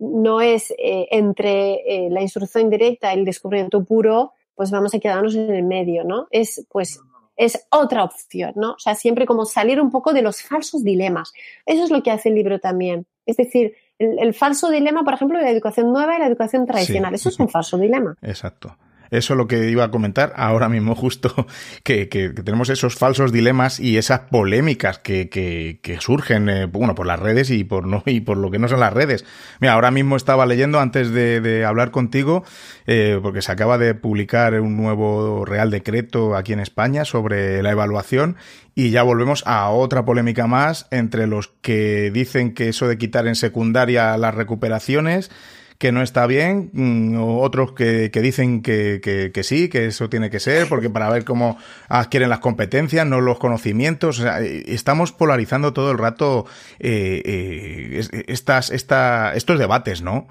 [0.00, 5.54] no es entre la instrucción directa y el descubrimiento puro, pues vamos a quedarnos en
[5.54, 6.26] el medio, ¿no?
[6.30, 7.00] Es pues
[7.38, 8.72] es otra opción, ¿no?
[8.72, 11.32] O sea, siempre como salir un poco de los falsos dilemas.
[11.64, 13.06] Eso es lo que hace el libro también.
[13.24, 17.14] Es decir, el, falso dilema, por ejemplo, de la educación nueva y la educación tradicional.
[17.14, 18.16] Eso es un falso dilema.
[18.22, 18.76] Exacto.
[19.10, 21.46] Eso es lo que iba a comentar ahora mismo, justo,
[21.82, 27.50] que, tenemos esos falsos dilemas y esas polémicas que, surgen, eh, bueno, por las redes
[27.50, 29.24] y por, no, y por lo que no son las redes.
[29.60, 32.44] Mira, ahora mismo estaba leyendo antes de, hablar contigo,
[32.86, 37.70] eh, porque se acaba de publicar un nuevo Real Decreto aquí en España sobre la
[37.70, 38.36] evaluación
[38.78, 43.26] y ya volvemos a otra polémica más entre los que dicen que eso de quitar
[43.26, 45.32] en secundaria las recuperaciones
[45.78, 49.00] que no está bien, mm, o otros que, dicen que,
[49.32, 51.56] que, sí, que eso tiene que ser, porque para ver cómo
[51.88, 54.18] adquieren las competencias, no los conocimientos.
[54.18, 56.46] O sea, eh, estamos polarizando todo el rato
[56.80, 60.26] eh, eh, estas, esta, estos debates, ¿no?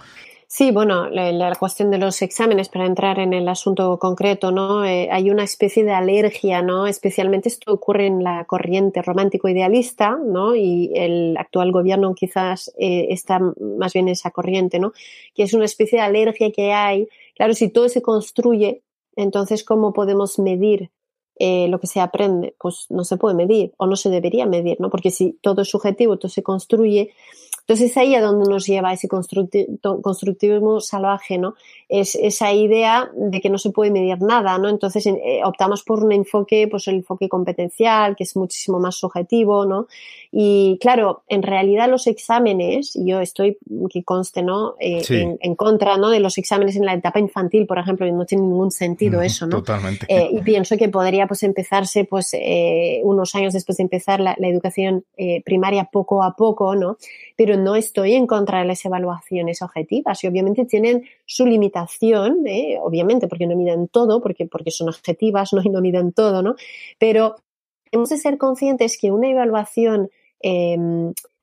[0.49, 4.85] Sí, bueno, la, cuestión de los exámenes, para entrar en el asunto concreto, ¿no?
[4.85, 6.87] Eh, hay una especie de alergia, ¿no?
[6.87, 10.55] Especialmente esto ocurre en la corriente romántico-idealista, ¿no?
[10.55, 14.93] Y el actual gobierno quizás eh, está más bien en esa corriente, ¿no?
[15.35, 17.09] Que es una especie de alergia que hay.
[17.35, 18.83] Claro, si todo se construye,
[19.17, 20.91] entonces, ¿cómo podemos medir
[21.39, 22.55] eh, lo que se aprende?
[22.57, 24.89] Pues no se puede medir o no se debería medir, ¿no?
[24.89, 27.11] Porque si todo es subjetivo, todo se construye,
[27.67, 31.55] entonces ahí a donde nos lleva ese constructivismo salvaje, ¿no?
[31.89, 34.69] Es esa idea de que no se puede medir nada, ¿no?
[34.69, 39.65] Entonces eh, optamos por un enfoque, pues el enfoque competencial, que es muchísimo más subjetivo,
[39.65, 39.87] ¿no?
[40.39, 43.57] Y claro, en realidad los exámenes, yo estoy,
[43.91, 44.75] que conste, ¿no?
[44.79, 46.11] Eh, en, contra, ¿no?
[46.11, 49.47] De los exámenes en la etapa infantil, por ejemplo, y no tiene ningún sentido eso,
[49.47, 49.57] ¿no?
[49.57, 50.05] Totalmente.
[50.07, 52.35] Eh, y pienso que podría, pues, empezarse, pues,
[53.01, 55.05] unos años después de empezar la, la educación
[55.43, 56.97] primaria poco a poco, ¿no?
[57.35, 62.77] Pero no estoy en contra de las evaluaciones objetivas y obviamente tienen su limitación, ¿eh?
[62.79, 66.55] obviamente porque no miden todo, porque, porque son objetivas, no, no miden todo, ¿no?
[66.99, 67.37] Pero
[67.91, 70.11] hemos de ser conscientes que una evaluación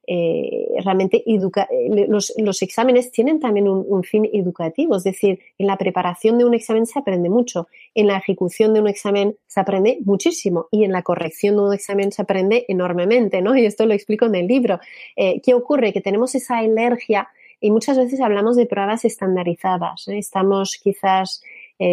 [0.06, 6.36] eh, realmente eh, los, exámenes tienen también un, fin educativo, es decir, en la preparación
[6.36, 10.66] de un examen se aprende mucho, en la ejecución de un examen se aprende muchísimo
[10.70, 13.54] y en la corrección de un examen se aprende enormemente, ¿no?
[13.64, 14.78] Y esto lo explico en el libro.
[15.16, 15.92] Eh, ¿Qué ocurre?
[15.92, 17.28] Que tenemos esa alergia
[17.60, 20.08] y muchas veces hablamos de pruebas estandarizadas.
[20.08, 21.42] Estamos quizás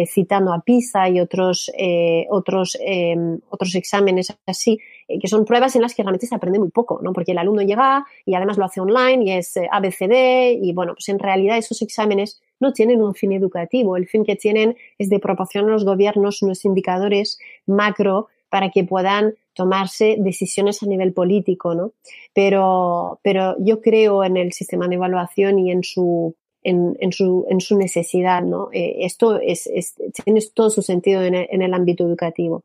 [0.06, 1.72] citando a PISA y otros,
[2.28, 2.78] otros,
[3.48, 4.78] otros exámenes así,
[5.20, 7.12] que son pruebas en las que realmente se aprende muy poco, ¿no?
[7.12, 10.94] Porque el alumno llega y además lo hace online y es eh, ABCD y bueno,
[10.94, 13.96] pues en realidad esos exámenes no tienen un fin educativo.
[13.96, 18.84] El fin que tienen es de proporcionar a los gobiernos unos indicadores macro para que
[18.84, 21.92] puedan tomarse decisiones a nivel político, ¿no?
[22.34, 27.60] Pero, pero yo creo en el sistema de evaluación y en su en, su, en
[27.60, 28.68] su necesidad, ¿no?
[28.72, 29.68] Eh, esto es,
[30.24, 32.62] tiene todo su sentido en en el ámbito educativo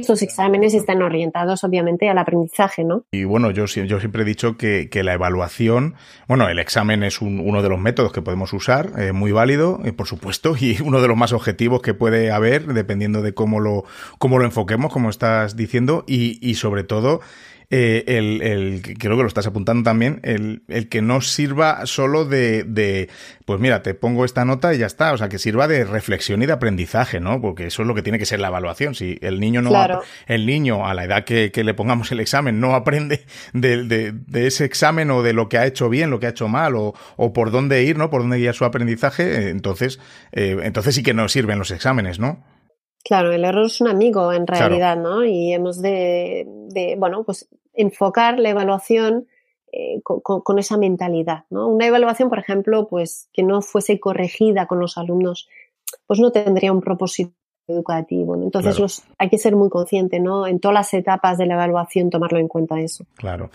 [0.00, 3.04] estos exámenes están orientados obviamente al aprendizaje, ¿no?
[3.12, 5.94] Y bueno, yo, yo siempre he dicho que, la evaluación,
[6.28, 10.06] bueno, el examen es uno de los métodos que podemos usar, muy válido, eh, por
[10.06, 13.84] supuesto, y uno de los más objetivos que puede haber, dependiendo de cómo lo,
[14.18, 17.20] cómo lo enfoquemos, como estás diciendo, y sobre todo
[17.74, 22.26] eh, el, el, creo que lo estás apuntando también, el, el que no sirva solo
[22.26, 23.08] de, de,
[23.46, 26.42] pues mira, te pongo esta nota y ya está, o sea, que sirva de reflexión
[26.42, 27.40] y de aprendizaje, ¿no?
[27.40, 28.94] Porque eso es lo que tiene que ser la evaluación.
[28.94, 29.72] Si el niño no,
[30.26, 34.12] el niño a la edad que, que, le pongamos el examen no aprende de, de,
[34.12, 36.76] de, ese examen o de lo que ha hecho bien, lo que ha hecho mal
[36.76, 38.10] o, o por dónde ir, ¿no?
[38.10, 39.98] Por dónde guiar su aprendizaje, eh, entonces,
[40.32, 42.44] eh, entonces sí que no sirven los exámenes, ¿no?
[43.02, 45.24] Claro, el error es un amigo en realidad, ¿no?
[45.24, 49.26] Y hemos de, de, bueno, pues enfocar la evaluación
[49.72, 51.66] eh, con, esa mentalidad, ¿no?
[51.68, 55.48] Una evaluación, por ejemplo, pues que no fuese corregida con los alumnos,
[56.06, 57.32] pues no tendría un propósito
[57.66, 58.34] educativo.
[58.34, 60.46] Entonces los, hay que ser muy consciente, ¿no?
[60.46, 63.06] En todas las etapas de la evaluación tomarlo en cuenta eso.
[63.16, 63.50] Claro.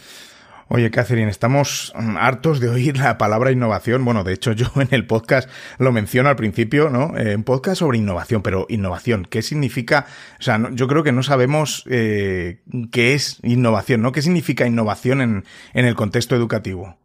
[0.70, 4.04] Oye, Catherine, estamos hartos de oír la palabra innovación.
[4.04, 7.18] Bueno, de hecho, yo en el podcast lo menciono al principio, ¿no?
[7.18, 10.08] Eh, un podcast sobre innovación, pero innovación, ¿qué significa?
[10.40, 12.60] O sea, yo creo que no sabemos eh,
[12.92, 14.12] qué es innovación, ¿no?
[14.12, 16.98] ¿Qué significa innovación en, en el contexto educativo?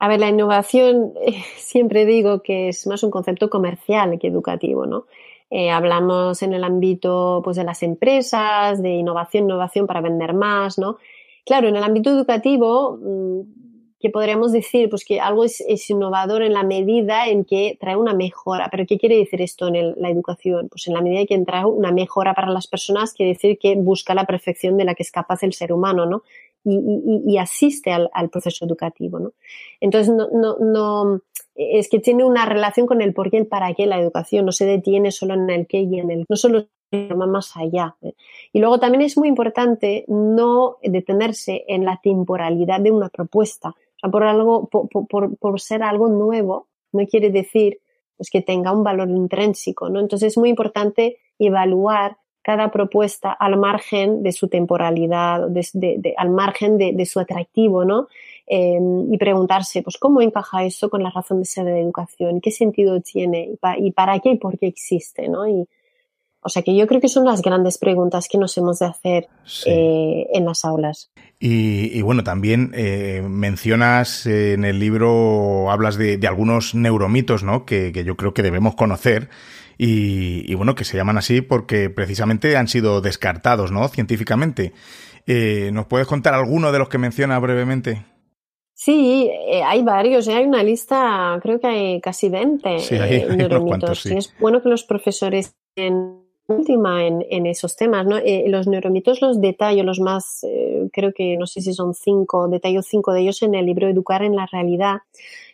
[0.00, 4.86] A ver, la innovación eh, siempre digo que es más un concepto comercial que educativo,
[4.86, 5.06] ¿no?
[5.50, 10.78] Eh, hablamos en el ámbito pues, de las empresas, de innovación, innovación para vender más,
[10.78, 10.98] ¿no?
[11.50, 13.40] Claro, en el ámbito educativo, mm,
[13.98, 14.88] ¿qué podríamos decir?
[14.88, 18.68] Pues que algo es, innovador en la medida en que trae una mejora.
[18.70, 20.68] ¿Pero qué quiere decir esto en la educación?
[20.68, 23.74] Pues en la medida en que trae una mejora para las personas, quiere decir que
[23.74, 26.22] busca la perfección de la que es capaz el ser humano, ¿no?
[26.64, 29.32] Y, asiste al, proceso educativo, ¿no?
[29.80, 31.22] Entonces, no, no, no,
[31.56, 34.46] es que tiene una relación con el por qué y el para qué la educación,
[34.46, 37.96] no se detiene solo en el qué y en el, no solo más allá.
[38.52, 43.74] Y luego también es muy importante no detenerse en la temporalidad de una propuesta.
[44.10, 47.80] Por, algo, por, por, ser algo nuevo, no quiere decir
[48.16, 49.90] pues, que tenga un valor intrínseco.
[49.90, 50.00] ¿no?
[50.00, 56.78] Entonces es muy importante evaluar cada propuesta al margen de su temporalidad, de, al margen
[56.78, 58.08] de, su atractivo, ¿no?
[58.46, 62.40] Em, y preguntarse, pues, ¿cómo encaja eso con la razón de ser de la educación?
[62.40, 63.50] ¿Qué sentido tiene?
[63.78, 65.28] ¿Y, para qué y por qué existe?
[65.28, 65.46] ¿no?
[66.42, 69.28] O sea que yo creo que son las grandes preguntas que nos hemos de hacer
[69.66, 71.10] eh, en las aulas.
[71.38, 77.64] Y, bueno, también eh, mencionas en el libro, hablas de, algunos neuromitos, ¿no?
[77.64, 79.28] Que, yo creo que debemos conocer.
[79.76, 83.88] Y, bueno, que se llaman así porque precisamente han sido descartados, ¿no?
[83.88, 84.74] Científicamente.
[85.26, 88.04] Eh, ¿Nos puedes contar alguno de los que menciona brevemente?
[88.74, 89.30] Sí,
[89.64, 94.06] hay varios, hay una lista, creo que hay casi 20 sí, hay, neuromitos.
[94.06, 95.54] Y es bueno que los profesores
[96.50, 98.06] última en, en, esos temas.
[98.06, 98.16] ¿no?
[98.18, 102.48] Eh, los neuromitos los detallo, los más, eh, creo que no sé si son cinco,
[102.48, 104.98] detallo cinco de ellos en el libro Educar en la Realidad.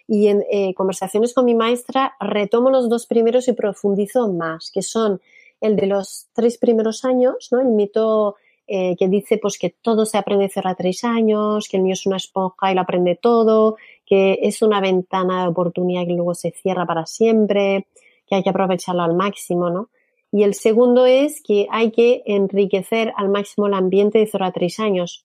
[0.08, 4.82] Y en eh, conversaciones con mi maestra retomo los dos primeros y profundizo más, que
[4.82, 5.20] son
[5.60, 7.60] el de los tres primeros años, ¿no?
[7.60, 8.36] el mito
[8.68, 12.16] que dice pues que todo se aprende a tres años, que el niño es una
[12.16, 16.84] esponja y lo aprende todo, que es una ventana de oportunidad que luego se cierra
[16.84, 17.86] para siempre,
[18.26, 19.88] que hay que aprovecharlo al máximo, ¿no?
[20.36, 24.52] Y el segundo es que hay que enriquecer al máximo el ambiente de 0 a
[24.52, 25.24] 3 años,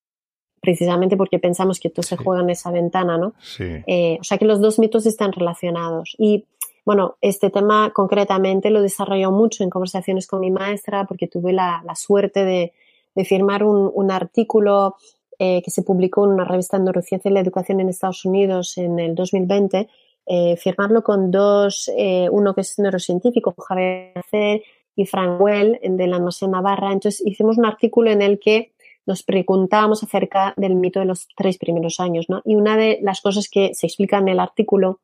[0.62, 3.34] precisamente porque pensamos que todo se juega en esa ventana, ¿no?
[3.42, 3.66] Sí.
[3.88, 6.16] Eh, o sea que los dos mitos están relacionados.
[6.18, 6.46] Y
[6.86, 11.52] bueno, este tema concretamente lo he desarrollado mucho en conversaciones con mi maestra porque tuve
[11.52, 14.96] la, suerte de, firmar un, artículo
[15.40, 18.78] eh, que se publicó en una revista de Neurociencia y la Educación en Estados Unidos
[18.78, 19.90] en el 2020,
[20.26, 21.92] eh, firmarlo con dos,
[22.32, 24.62] uno que es neurocientífico, Javier Cer,
[24.96, 26.92] y Frank Well de la Noche Navarra.
[26.92, 28.74] Entonces hicimos un artículo en el que
[29.06, 32.30] nos preguntábamos acerca del mito de los tres primeros años.
[32.30, 32.42] ¿no?
[32.46, 35.00] Y una de las cosas que se explica en el artículo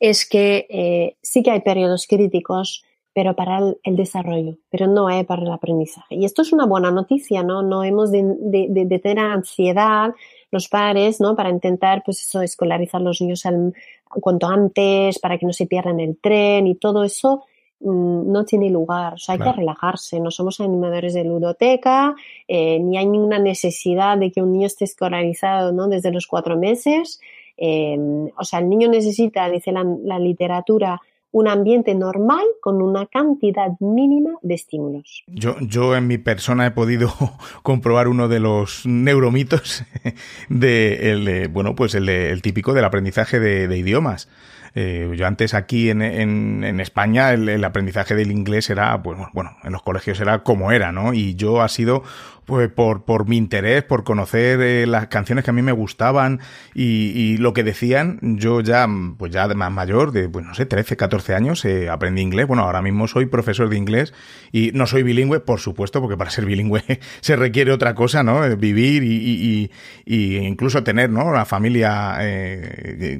[0.00, 5.24] es que eh, sí que hay periodos críticos, pero para el, desarrollo, pero no hay
[5.24, 6.16] para el aprendizaje.
[6.16, 7.62] Y esto es una buena noticia, ¿no?
[7.62, 10.14] No hemos de, tener ansiedad
[10.50, 11.36] los padres, ¿no?
[11.36, 13.44] Para intentar, pues eso, escolarizar a los niños
[14.08, 17.44] cuanto antes, para que no se pierdan el tren y todo eso
[17.84, 19.14] no tiene lugar.
[19.14, 20.20] O sea, hay que relajarse.
[20.20, 22.14] No somos animadores de ludoteca,
[22.48, 25.88] eh, ni hay ninguna necesidad de que un niño esté escolarizado ¿no?
[25.88, 27.20] desde los cuatro meses.
[27.56, 27.98] Eh,
[28.36, 31.00] o sea, el niño necesita, dice la, literatura,
[31.32, 35.24] un ambiente normal con una cantidad mínima de estímulos.
[35.26, 37.12] Yo, yo en mi persona he podido
[37.62, 39.84] comprobar uno de los neuromitos
[40.48, 44.28] de, el, bueno, pues el, el típico del aprendizaje de idiomas.
[44.74, 49.72] Eh, yo antes aquí en, en, España el, aprendizaje del inglés era, pues bueno, en
[49.72, 51.12] los colegios era como era, ¿no?
[51.12, 52.02] Y yo ha sido
[52.44, 56.40] pues por, por mi interés, por conocer eh, las canciones que a mí me gustaban
[56.74, 60.96] y, lo que decían, yo ya, pues ya más mayor, de, pues no sé, 13,
[60.96, 62.46] 14 años, eh, aprendí inglés.
[62.46, 64.12] Bueno, ahora mismo soy profesor de inglés
[64.50, 66.82] y no soy bilingüe, por supuesto, porque para ser bilingüe
[67.20, 68.44] se requiere otra cosa, ¿no?
[68.44, 69.70] Eh, vivir y,
[70.04, 71.24] y, incluso tener, ¿no?
[71.24, 72.18] Una familia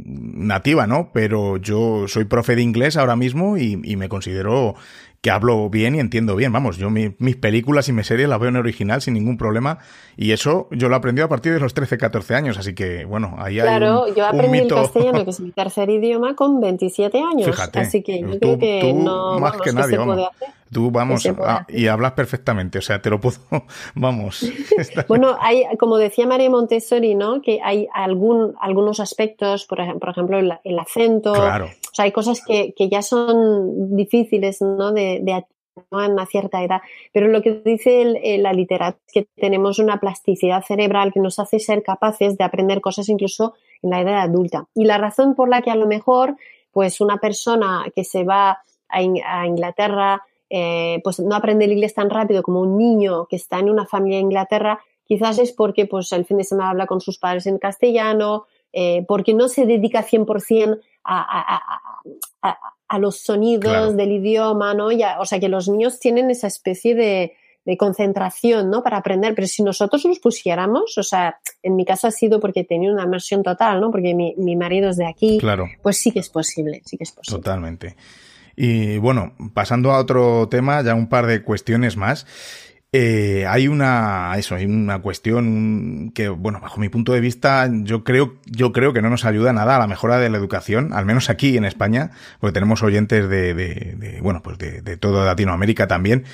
[0.04, 1.10] nativa, ¿no?
[1.12, 4.74] Pero yo soy profe de inglés ahora mismo y, y me considero
[5.22, 6.52] que hablo bien y entiendo bien.
[6.52, 9.78] Vamos, yo mis películas y mis series las veo en original sin ningún problema
[10.16, 13.36] y eso yo lo aprendí a partir de los 13, 14 años, así que bueno,
[13.38, 17.46] ahí hay Claro, yo aprendí el castellano, que es mi tercer idioma, con 27 años.
[17.46, 20.28] Fíjate, así que yo creo que no, más que nadie, vamos.
[20.72, 21.28] Tú vamos
[21.68, 23.38] y hablas perfectamente, o sea, te lo puedo,
[23.94, 24.50] vamos.
[25.08, 27.42] bueno, hay, como decía María Montessori, ¿no?
[27.42, 31.66] Que hay algún, algunos aspectos, por ejemplo, por ejemplo el, el acento, claro.
[31.66, 34.92] o sea, hay cosas que, que ya son difíciles, ¿no?
[34.92, 35.44] De, de,
[35.90, 36.02] ¿no?
[36.02, 36.80] en una cierta edad.
[37.12, 38.04] Pero lo que dice
[38.38, 42.80] la literatura es que tenemos una plasticidad cerebral que nos hace ser capaces de aprender
[42.80, 44.66] cosas incluso en la edad adulta.
[44.74, 46.36] Y la razón por la que a lo mejor,
[46.72, 50.22] pues una persona que se va a, Inglaterra,
[50.54, 53.86] eh, pues no aprende el inglés tan rápido como un niño que está en una
[53.86, 57.46] familia de Inglaterra, quizás es porque pues el fin de semana habla con sus padres
[57.46, 61.56] en castellano, eh, porque no se dedica 100% a,
[62.42, 64.92] a, a, los sonidos del idioma, ¿no?
[64.92, 67.32] Ya, o sea, que los niños tienen esa especie de,
[67.64, 68.82] de concentración, ¿no?
[68.82, 69.34] Para aprender.
[69.34, 73.04] Pero si nosotros nos pusiéramos, o sea, en mi caso ha sido porque tenía una
[73.04, 73.90] inmersión total, ¿no?
[73.90, 75.38] Porque mi, mi marido es de aquí.
[75.38, 75.66] Claro.
[75.82, 77.38] Pues sí que es posible, sí que es posible.
[77.38, 77.96] Totalmente.
[78.56, 82.26] Y bueno, pasando a otro tema, ya un par de cuestiones más.
[82.94, 88.04] Eh, hay una, eso, hay una cuestión que, bueno, bajo mi punto de vista, yo
[88.04, 91.06] creo, yo creo que no nos ayuda nada a la mejora de la educación, al
[91.06, 95.24] menos aquí en España, porque tenemos oyentes de, de, de bueno, pues de, de toda
[95.24, 96.24] Latinoamérica también.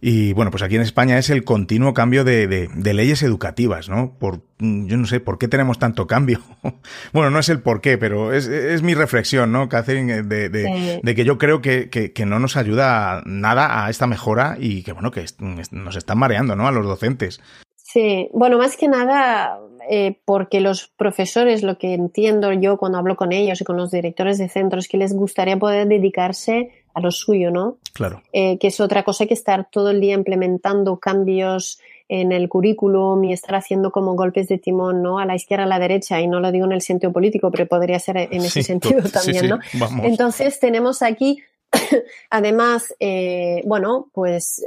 [0.00, 4.14] Y bueno, pues aquí en España es el continuo cambio de, de, leyes educativas, ¿no?
[4.18, 6.40] Por, yo no sé, ¿por qué tenemos tanto cambio?
[7.12, 10.22] bueno, no es el por qué, pero es, es mi reflexión, ¿no, Catherine?
[10.22, 14.06] De, de, de que yo creo que, que, que, no nos ayuda nada a esta
[14.06, 16.68] mejora y que, bueno, que nos están mareando, ¿no?
[16.68, 17.40] A los docentes.
[17.76, 19.58] Sí, bueno, más que nada
[19.90, 23.90] eh, porque los profesores, lo que entiendo yo cuando hablo con ellos y con los
[23.90, 27.78] directores de centros, que les gustaría poder dedicarse a lo suyo, ¿no?
[27.92, 28.22] Claro.
[28.32, 33.22] Eh, que es otra cosa que estar todo el día implementando cambios en el currículum
[33.24, 35.18] y estar haciendo como golpes de timón, ¿no?
[35.18, 37.66] A la izquierda, a la derecha, y no lo digo en el sentido político, pero
[37.66, 39.58] podría ser en ese sentido también, ¿no?
[40.02, 41.42] Entonces tenemos aquí,
[42.30, 44.62] además, eh, bueno, pues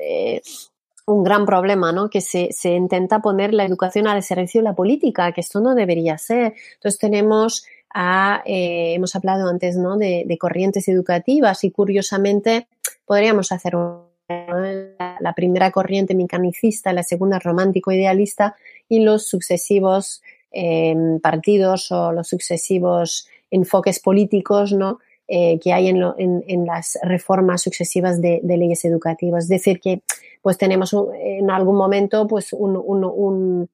[1.05, 2.09] un gran problema, ¿no?
[2.09, 5.75] Que se, se, intenta poner la educación al servicio de la política, que esto no
[5.75, 6.53] debería ser.
[6.75, 9.97] Entonces tenemos a, eh, hemos hablado antes, ¿no?
[9.97, 12.67] De, de, corrientes educativas y curiosamente
[13.05, 18.55] podríamos hacer la primera corriente mecanicista, la segunda romántico idealista
[18.87, 20.21] y los sucesivos
[20.51, 24.99] eh, partidos o los sucesivos enfoques políticos, ¿no?
[25.27, 29.45] Eh, que hay en, en, en, las reformas sucesivas de, de, leyes educativas.
[29.45, 30.01] Es decir, que
[30.41, 33.69] pues tenemos en algún momento pues un, un, un,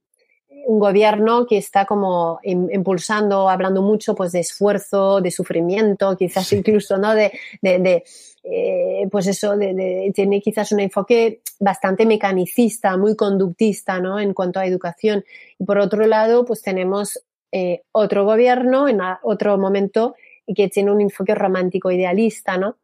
[0.67, 6.97] un gobierno que está como impulsando, hablando mucho pues de esfuerzo, de sufrimiento, quizás incluso,
[6.97, 7.15] ¿no?
[7.15, 8.03] De, de, de
[8.43, 14.19] eh, pues eso, de, tiene quizás un enfoque bastante mecanicista, muy conductista, ¿no?
[14.19, 15.23] En cuanto a educación.
[15.57, 17.17] Y por otro lado, pues tenemos
[17.53, 20.15] eh, otro gobierno en otro momento
[20.53, 22.75] que tiene un enfoque romántico idealista, ¿no?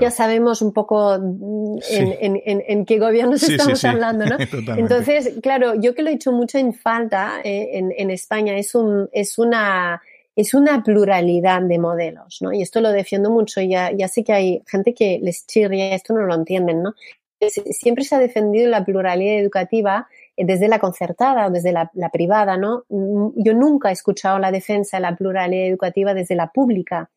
[0.00, 4.36] Ya sabemos un poco mm, en, en, en, qué gobiernos estamos hablando, ¿no?
[4.76, 9.08] Entonces, claro, yo que lo he hecho mucho en falta eh, en, España es, un,
[9.12, 10.02] es, una,
[10.36, 12.52] es una pluralidad de modelos, ¿no?
[12.52, 16.12] Y esto lo defiendo mucho, ya, ya sé que hay gente que les chirria, esto
[16.12, 16.94] no lo entienden, ¿no?
[17.48, 22.84] Siempre se ha defendido la pluralidad educativa desde la concertada o desde la, privada, ¿no?
[22.88, 27.10] Mm, yo nunca he escuchado la defensa de la pluralidad educativa desde la pública.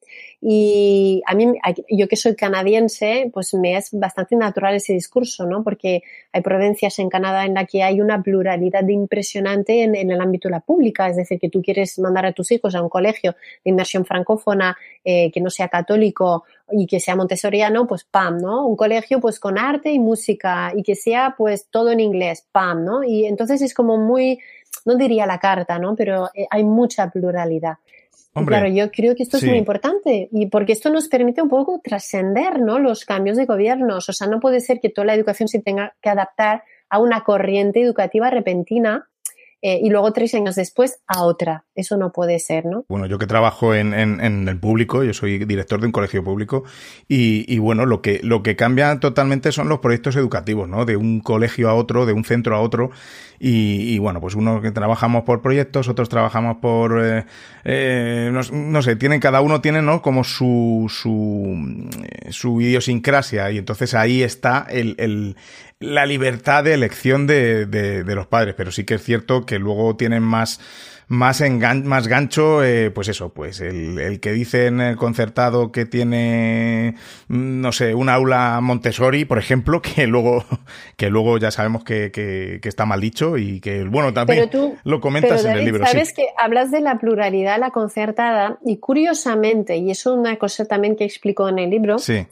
[0.46, 1.54] Y a mí,
[1.90, 5.64] yo que soy canadiense, pues me es bastante natural ese discurso, ¿no?
[5.64, 6.04] Porque
[6.34, 10.52] hay provincias en Canadá en la que hay una pluralidad impresionante en, el ámbito de
[10.52, 13.72] la pública, es decir, que tú quieres mandar a tus hijos a un colegio de
[13.72, 18.68] inmersión francófona eh, que no sea católico y que sea montessoriano, pues pam, ¿no?
[18.68, 22.84] Un colegio pues con arte y música y que sea pues todo en inglés, pam,
[22.84, 23.02] ¿no?
[23.02, 24.40] Y entonces es como muy,
[24.84, 25.96] no diría la carta, ¿no?
[25.96, 27.78] Pero eh, hay mucha pluralidad.
[28.34, 31.80] Claro, yo creo que esto es muy importante y porque esto nos permite un poco
[31.84, 32.80] trascender, ¿no?
[32.80, 34.10] Los cambios de gobiernos.
[34.10, 37.24] O sea, no puede ser que toda la educación se tenga que adaptar a una
[37.24, 39.08] corriente educativa repentina
[39.66, 41.64] eh, y luego tres años después a otra.
[41.74, 42.84] Eso no puede ser, ¿no?
[42.90, 46.22] Bueno, yo que trabajo en, en, en el público, yo soy director de un colegio
[46.22, 46.66] público
[47.08, 50.84] y, y, bueno, lo que, lo que cambia totalmente son los proyectos educativos, ¿no?
[50.84, 52.92] De un colegio a otro, de un centro a otro
[53.40, 57.26] y, y bueno, pues unos que trabajamos por proyectos, otros trabajamos por, eh,
[57.64, 60.02] eh, no, no, sé, tienen, cada uno tiene, ¿no?
[60.02, 61.90] Como su, su,
[62.32, 65.38] su idiosincrasia y entonces ahí está el, el,
[65.84, 69.60] la libertad de elección de, de, de, los padres, pero sí que es cierto que
[69.60, 70.60] luego tienen más
[71.08, 75.72] más engan más gancho, eh, pues eso, pues el, el, que dice en el concertado
[75.72, 76.96] que tiene,
[77.28, 80.44] mm, no sé, un aula Montessori, por ejemplo, que luego,
[80.98, 84.78] que luego ya sabemos que, que, que está mal dicho y que, bueno, también tú,
[84.84, 85.86] lo comentas en el libro.
[85.86, 86.16] Sabes sí.
[86.16, 90.96] que hablas de la pluralidad, la concertada, y curiosamente, y eso es una cosa también
[90.96, 92.26] que explico en el libro, sí.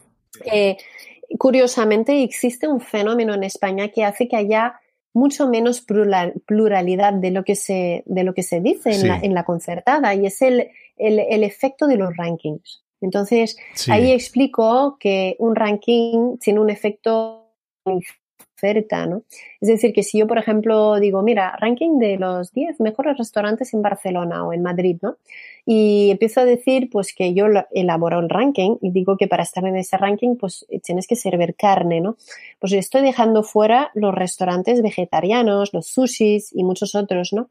[0.44, 0.76] eh,
[1.38, 4.80] curiosamente existe un fenómeno en España que hace que haya
[5.14, 9.18] mucho menos plural, pluralidad de lo que se, de lo que se dice en, la,
[9.18, 12.82] en la, concertada y es el, el, el, efecto de los rankings.
[13.00, 13.92] Entonces, sí.
[13.92, 17.50] ahí explico que un ranking tiene un efecto
[18.62, 19.24] oferta, ¿no?
[19.60, 23.74] Es decir, que si yo, por ejemplo, digo, mira, ranking de los 10 mejores restaurantes
[23.74, 25.16] en Barcelona o en Madrid, ¿no?
[25.66, 29.64] Y empiezo a decir, pues, que yo elaboro el ranking y digo que para estar
[29.64, 32.16] en ese ranking, pues, tienes que servir carne, ¿no?
[32.60, 37.50] Pues estoy dejando fuera los restaurantes vegetarianos, los sushis y muchos otros, ¿no?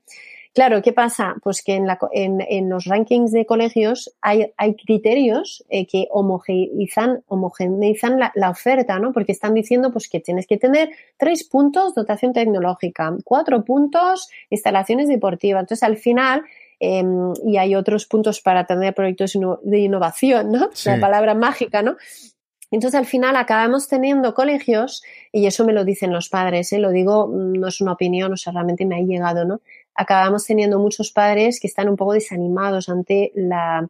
[0.53, 1.35] Claro, ¿qué pasa?
[1.41, 6.07] Pues que en, la, en, en los rankings de colegios hay, hay criterios eh, que
[6.11, 9.13] homogeneizan, homogeneizan la, la, oferta, ¿no?
[9.13, 15.07] Porque están diciendo pues que tienes que tener tres puntos dotación tecnológica, cuatro puntos instalaciones
[15.07, 15.61] deportivas.
[15.61, 16.43] Entonces, al final,
[16.81, 17.03] eh,
[17.45, 20.69] y hay otros puntos para tener proyectos de innovación, ¿no?
[20.73, 20.89] Sí.
[20.89, 21.95] La palabra mágica, ¿no?
[22.71, 26.79] Entonces, al final acabamos teniendo colegios, y eso me lo dicen los padres, ¿eh?
[26.79, 29.59] lo digo, mm, no es una opinión, o sea, realmente me ha llegado, ¿no?
[29.95, 33.87] Acabamos teniendo muchos padres que están un poco desanimados ante la,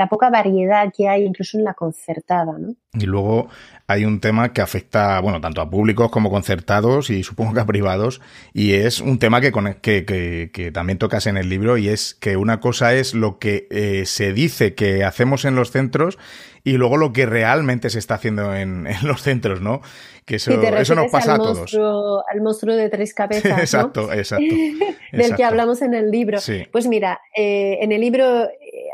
[0.00, 2.56] la poca variedad que hay incluso en la concertada.
[2.58, 2.74] ¿no?
[2.94, 3.48] Y luego
[3.86, 7.66] hay un tema que afecta, bueno, tanto a públicos como concertados y supongo que a
[7.66, 8.22] privados,
[8.54, 12.14] y es un tema que, que, que, que también tocas en el libro, y es
[12.14, 16.16] que una cosa es lo que eh, se dice que hacemos en los centros
[16.64, 19.82] y luego lo que realmente se está haciendo en, en los centros, ¿no?
[20.24, 21.58] Que eso, eso nos pasa a todos.
[21.58, 23.44] Monstruo, al monstruo de tres cabezas.
[23.58, 24.12] exacto, ¿no?
[24.12, 24.44] exacto.
[24.54, 25.36] Del exacto.
[25.36, 26.38] que hablamos en el libro.
[26.38, 26.62] Sí.
[26.70, 28.48] Pues mira, eh, en el libro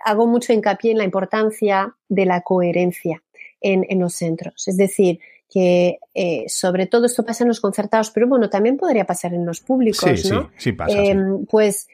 [0.06, 3.22] hago mucho hincapié en la importancia de la coherencia
[3.60, 4.68] en, en los centros.
[4.68, 5.18] Es decir,
[5.52, 9.44] que eh, sobre todo esto pasa en los concertados, pero bueno, también podría pasar en
[9.44, 10.50] los públicos, sí, ¿no?
[10.56, 10.96] Sí, sí pasa.
[10.96, 11.46] Eh, sí.
[11.50, 11.88] Pues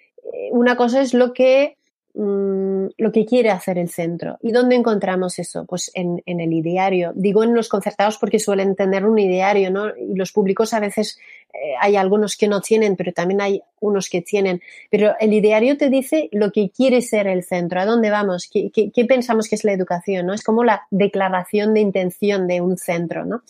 [0.50, 1.78] una cosa es lo que
[2.14, 4.38] mmm, lo que quiere hacer el centro.
[4.40, 5.64] ¿Y dónde encontramos eso?
[5.66, 7.12] Pues en, el ideario.
[7.14, 9.88] Digo en los concertados porque suelen tener un ideario, ¿no?
[9.96, 11.18] Y los públicos a veces
[11.52, 14.60] eh, hay algunos que no tienen, pero también hay unos que tienen.
[14.90, 18.70] Pero el ideario te dice lo que quiere ser el centro, a dónde vamos, qué,
[18.70, 20.34] qué, pensamos que es la educación, ¿no?
[20.34, 23.42] Es como la declaración de intención de un centro, ¿no?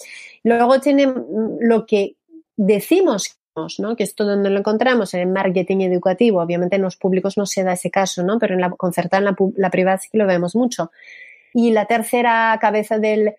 [0.42, 1.12] Luego tiene
[1.60, 2.16] lo que
[2.56, 3.38] decimos
[3.78, 3.96] ¿no?
[3.96, 6.40] que esto donde lo encontramos en el marketing educativo.
[6.40, 8.38] Obviamente en los públicos no se da ese caso, ¿no?
[8.38, 10.90] pero en la concertada, en la, la privada sí que lo vemos mucho.
[11.54, 13.34] Y la tercera cabeza del,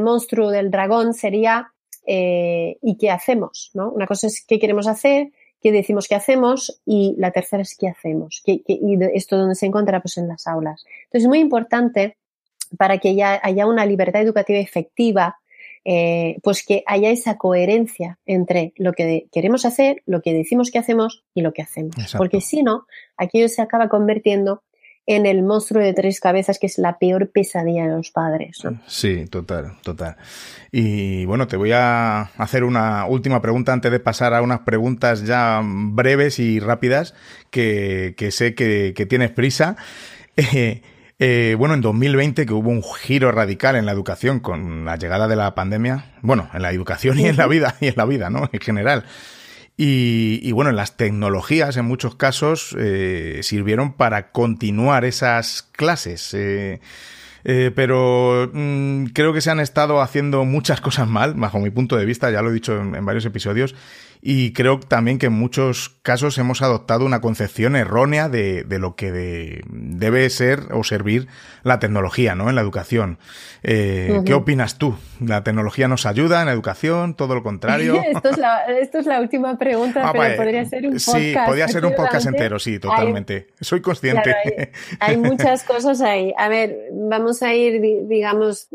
[0.00, 1.72] monstruo, del dragón, sería
[2.06, 3.70] eh, ¿y qué hacemos?
[3.74, 3.90] ¿no?
[3.90, 5.28] Una cosa es qué queremos hacer,
[5.62, 8.42] qué decimos que hacemos y la tercera es qué hacemos.
[8.44, 10.84] ¿Qué, qué, y esto donde se encuentra pues en las aulas.
[11.04, 12.16] Entonces es muy importante
[12.76, 15.38] para que haya, haya una libertad educativa efectiva
[15.90, 20.78] eh, pues que haya esa coherencia entre lo que queremos hacer, lo que decimos que
[20.78, 21.96] hacemos y lo que hacemos.
[21.96, 22.18] Exacto.
[22.18, 22.84] Porque si no,
[23.16, 24.62] aquello se acaba convirtiendo
[25.06, 28.58] en el monstruo de tres cabezas que es la peor pesadilla de los padres.
[28.64, 28.78] ¿no?
[28.86, 30.16] Sí, total, total.
[30.70, 35.24] Y bueno, te voy a hacer una última pregunta antes de pasar a unas preguntas
[35.24, 37.14] ya breves y rápidas
[37.50, 39.76] que, que sé que, que tienes prisa.
[40.36, 40.82] Eh,
[41.18, 45.26] eh, bueno, en 2020 que hubo un giro radical en la educación con la llegada
[45.26, 48.30] de la pandemia, bueno, en la educación y en la vida, y en la vida,
[48.30, 48.48] ¿no?
[48.52, 49.04] En general.
[49.76, 56.34] Y, y bueno, las tecnologías en muchos casos eh, sirvieron para continuar esas clases.
[56.34, 56.80] Eh,
[57.50, 61.96] eh, pero mmm, creo que se han estado haciendo muchas cosas mal, bajo mi punto
[61.96, 63.74] de vista, ya lo he dicho en, en varios episodios,
[64.20, 68.96] y creo también que en muchos casos hemos adoptado una concepción errónea de, de lo
[68.96, 71.28] que de, debe ser o servir
[71.62, 72.48] la tecnología ¿no?
[72.48, 73.18] en la educación.
[73.62, 74.24] Eh, uh -huh.
[74.24, 74.96] ¿Qué opinas tú?
[75.20, 77.14] ¿La tecnología nos ayuda en la educación?
[77.14, 78.02] ¿Todo lo contrario?
[78.06, 80.36] esto, es la, esto es la última pregunta, ah, pero vale.
[80.36, 81.16] podría ser un podcast.
[81.18, 83.48] Sí, podría ser un podcast entero, sí, totalmente.
[83.50, 84.22] Hay, Soy consciente.
[84.22, 84.70] Claro,
[85.00, 86.32] hay, hay muchas cosas ahí.
[86.36, 88.68] A ver, vamos a ir, digamos,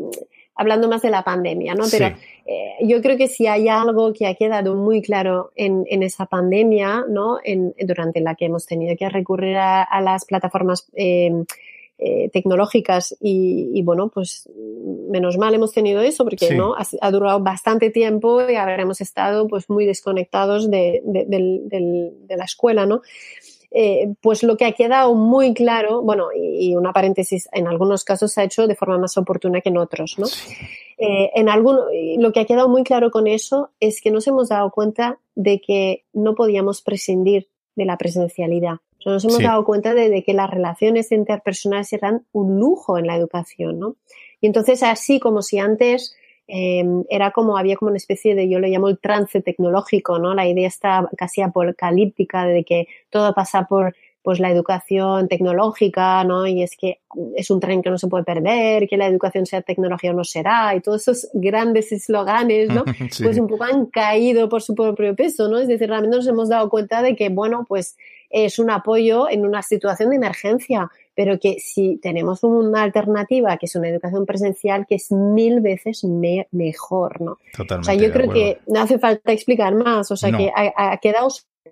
[0.54, 1.84] hablando más de la pandemia, ¿no?
[1.90, 2.14] Pero sí.
[2.46, 6.26] eh, yo creo que si hay algo que ha quedado muy claro en, en esa
[6.26, 7.38] pandemia, ¿no?
[7.42, 11.32] En, durante la que hemos tenido que recurrir a, a las plataformas eh,
[11.96, 14.48] eh, tecnológicas y, y, bueno, pues
[15.10, 16.56] menos mal hemos tenido eso porque sí.
[16.56, 22.12] no ha, ha, durado bastante tiempo y habremos estado pues muy desconectados de, de, de,
[22.18, 23.02] de la escuela, ¿no?
[23.76, 28.04] Eh, pues lo que ha quedado muy claro, bueno, y, y, una paréntesis, en algunos
[28.04, 30.26] casos se ha hecho de forma más oportuna que en otros, ¿no?
[30.96, 31.78] Eh, en algún,
[32.18, 35.60] lo que ha quedado muy claro con eso es que nos hemos dado cuenta de
[35.60, 38.76] que no podíamos prescindir de la presencialidad.
[39.04, 39.42] Nos hemos sí.
[39.42, 43.96] dado cuenta de, de, que las relaciones interpersonales eran un lujo en la educación, ¿no?
[44.40, 46.14] Y entonces, así como si antes
[46.46, 50.34] eh, era como, había como una especie de, yo lo llamo el trance tecnológico, ¿no?
[50.34, 56.46] La idea está casi apocalíptica de que todo pasa por pues la educación tecnológica, ¿no?
[56.46, 57.00] Y es que
[57.36, 60.24] es un tren que no se puede perder, que la educación sea tecnología o no
[60.24, 62.84] será, y todos esos grandes esloganes, ¿no?
[63.10, 63.22] sí.
[63.22, 65.58] Pues un poco han caído por su propio peso, ¿no?
[65.58, 67.98] Es decir, realmente nos hemos dado cuenta de que, bueno, pues
[68.30, 73.66] es un apoyo en una situación de emergencia, pero que si tenemos una alternativa, que
[73.66, 76.04] es una educación presencial, que es mil veces
[76.50, 77.38] mejor, ¿no?
[77.56, 77.90] Totalmente.
[77.90, 81.28] O sea, yo creo que no hace falta explicar más, o sea, que ha, quedado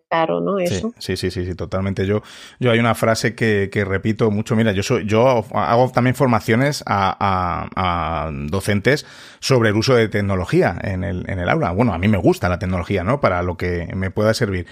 [0.08, 0.58] claro, ¿no?
[0.58, 0.92] Eso.
[0.98, 2.06] Sí, sí, sí, sí, totalmente.
[2.06, 2.22] Yo,
[2.60, 4.54] yo hay una frase que, que repito mucho.
[4.56, 9.06] Mira, yo soy, yo hago también formaciones a, a, a, docentes
[9.40, 11.72] sobre el uso de tecnología en el, en el aula.
[11.72, 13.20] Bueno, a mí me gusta la tecnología, ¿no?
[13.20, 14.66] Para lo que me pueda servir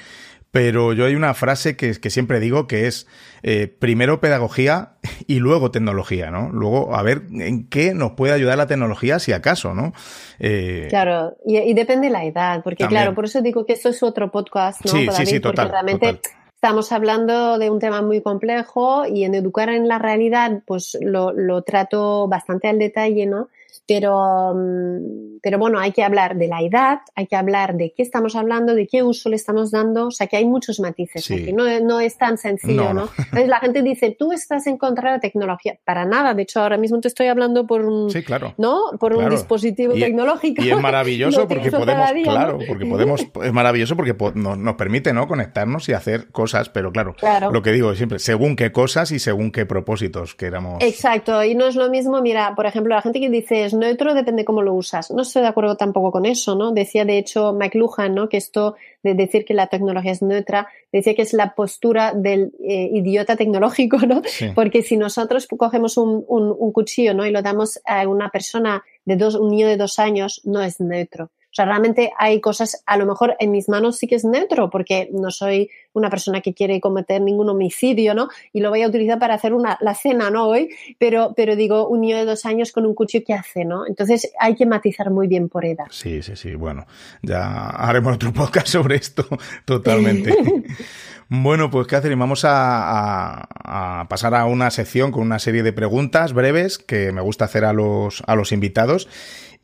[0.50, 3.06] pero yo hay una frase que, que siempre digo que es
[3.42, 4.94] eh, primero pedagogía
[5.26, 6.50] y luego tecnología, ¿no?
[6.50, 9.92] Luego a ver en qué nos puede ayudar la tecnología, si acaso, ¿no?
[10.38, 13.90] Eh, claro, y, y, depende de la edad, porque claro, por eso digo que esto
[13.90, 14.90] es otro podcast, ¿no?
[14.90, 16.20] Sí, sí, sí, total, porque realmente
[16.54, 21.32] estamos hablando de un tema muy complejo y en educar en la realidad, pues lo,
[21.32, 23.48] lo trato bastante al detalle, ¿no?
[23.86, 28.02] Pero, mm, pero bueno, hay que hablar de la edad, hay que hablar de qué
[28.02, 31.52] estamos hablando, de qué uso le estamos dando, o sea que hay muchos matices aquí,
[31.52, 33.08] no, no, es tan sencillo, ¿no?
[33.18, 36.60] Entonces la gente dice, tú estás en contra de la tecnología, para nada, de hecho
[36.60, 38.92] ahora mismo te estoy hablando por un, sí, claro, ¿no?
[38.98, 40.62] Por un dispositivo tecnológico.
[40.62, 45.26] Y es maravilloso porque podemos, claro, porque podemos, es maravilloso porque nos, nos, permite, ¿no?
[45.26, 49.18] Conectarnos y hacer cosas, pero claro, claro, lo que digo siempre, según qué cosas y
[49.18, 50.82] según qué propósitos queramos.
[50.82, 54.14] Exacto, y no es lo mismo, mira, por ejemplo, la gente que dice, es neutro
[54.14, 55.10] depende cómo lo usas.
[55.10, 56.72] No estoy de acuerdo tampoco con eso, ¿no?
[56.72, 58.28] Decía, de hecho, McLuhan, ¿no?
[58.28, 62.52] Que esto de decir que la tecnología es neutra, decía que es la postura del
[62.62, 64.22] eh, idiota tecnológico, ¿no?
[64.54, 67.26] Porque si nosotros cogemos un, un, un, cuchillo, ¿no?
[67.26, 70.80] Y lo damos a una persona de dos, un niño de dos años, no es
[70.80, 71.30] neutro.
[71.50, 74.70] O sea, realmente hay cosas, a lo mejor en mis manos sí que es neutro,
[74.70, 78.28] porque no soy una persona que quiere cometer ningún homicidio, ¿no?
[78.52, 80.46] Y lo voy a utilizar para hacer una, la cena, ¿no?
[80.46, 83.84] Hoy, pero, pero digo, un niño de dos años con un cuchillo, ¿qué hace, no?
[83.84, 85.86] Entonces hay que matizar muy bien por edad.
[85.90, 86.54] Sí, sí, sí.
[86.54, 86.86] Bueno,
[87.22, 89.26] ya haremos otro podcast sobre esto
[89.64, 90.36] totalmente.
[91.28, 95.72] bueno, pues Catherine, vamos a, a, a, pasar a una sección con una serie de
[95.72, 99.08] preguntas breves que me gusta hacer a los, a los invitados.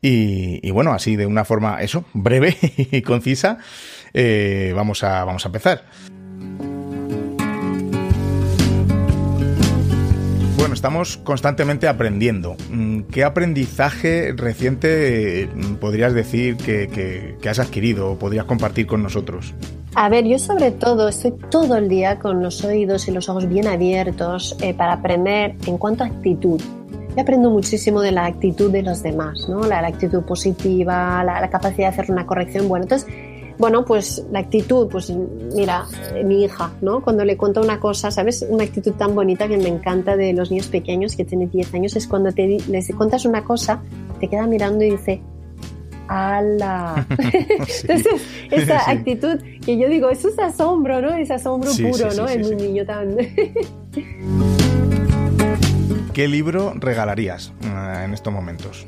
[0.01, 2.55] Y, bueno, así de una forma, eso, breve
[2.91, 3.57] y concisa,
[4.13, 5.83] eh, vamos, a, vamos a empezar.
[10.57, 12.55] Bueno, estamos constantemente aprendiendo.
[12.69, 19.53] Mm, ¿Qué aprendizaje reciente mm, podrías decir que has adquirido o podrías compartir con nosotros?
[19.99, 23.49] A ver, yo sobre todo estoy todo el día con los oídos y los ojos
[23.49, 26.61] bien abiertos eh, para aprender en cuanto a actitud.
[27.17, 29.61] Yo aprendo muchísimo de la actitud de los demás, ¿no?
[29.61, 32.69] La, la actitud positiva, la, la, capacidad de hacer una corrección.
[32.69, 33.09] Bueno, entonces,
[33.57, 35.85] bueno, pues la actitud, pues mira,
[36.23, 37.01] mi hija, ¿no?
[37.01, 38.45] Cuando le cuento una cosa, ¿sabes?
[38.47, 41.95] Una actitud tan bonita que me encanta de los niños pequeños que tienen 10 años
[41.95, 43.81] es cuando te, les cuentas una cosa,
[44.19, 45.19] te queda mirando y dice,
[46.07, 47.07] ¡Hala!
[47.67, 47.87] sí.
[47.87, 48.91] Entonces, esa sí.
[48.91, 51.15] actitud que yo digo, eso es asombro, ¿no?
[51.15, 52.29] Es asombro sí, puro, ¿no?
[52.29, 53.17] en un niño tan...
[56.17, 58.87] ¿Qué libro regalarías uh, en estos momentos?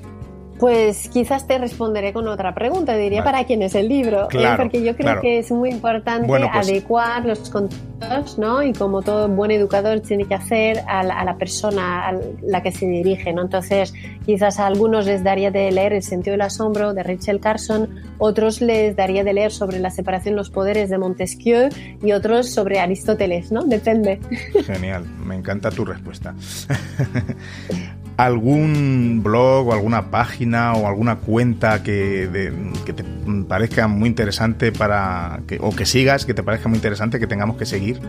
[0.60, 2.96] Pues quizás te responderé con otra pregunta.
[2.98, 3.32] Diría vale.
[3.32, 4.28] para quién es el libro.
[4.28, 4.58] Claro, ¿eh?
[4.66, 5.22] Porque yo creo claro.
[5.22, 6.68] que es muy importante bueno, pues...
[6.68, 8.62] adecuar los contenidos, ¿no?
[8.62, 12.62] Y como todo buen educador tiene que hacer a la, a la, persona a la
[12.62, 13.44] que se dirige, ¿no?
[13.44, 13.94] Entonces,
[14.26, 18.60] quizás a algunos les daría de leer El sentido del asombro de Rachel Carson, otros
[18.60, 21.70] les daría de leer sobre la separación de los poderes de Montesquieu
[22.04, 23.64] y otros sobre Aristóteles, ¿no?
[23.64, 24.20] Depende.
[24.66, 26.36] Genial, me encanta tu respuesta.
[28.20, 32.52] algún blog o alguna página o alguna cuenta que, de,
[32.86, 33.06] que te
[33.48, 37.56] parezca muy interesante para que, o que sigas, que te parezca muy interesante que tengamos
[37.56, 38.02] que seguir?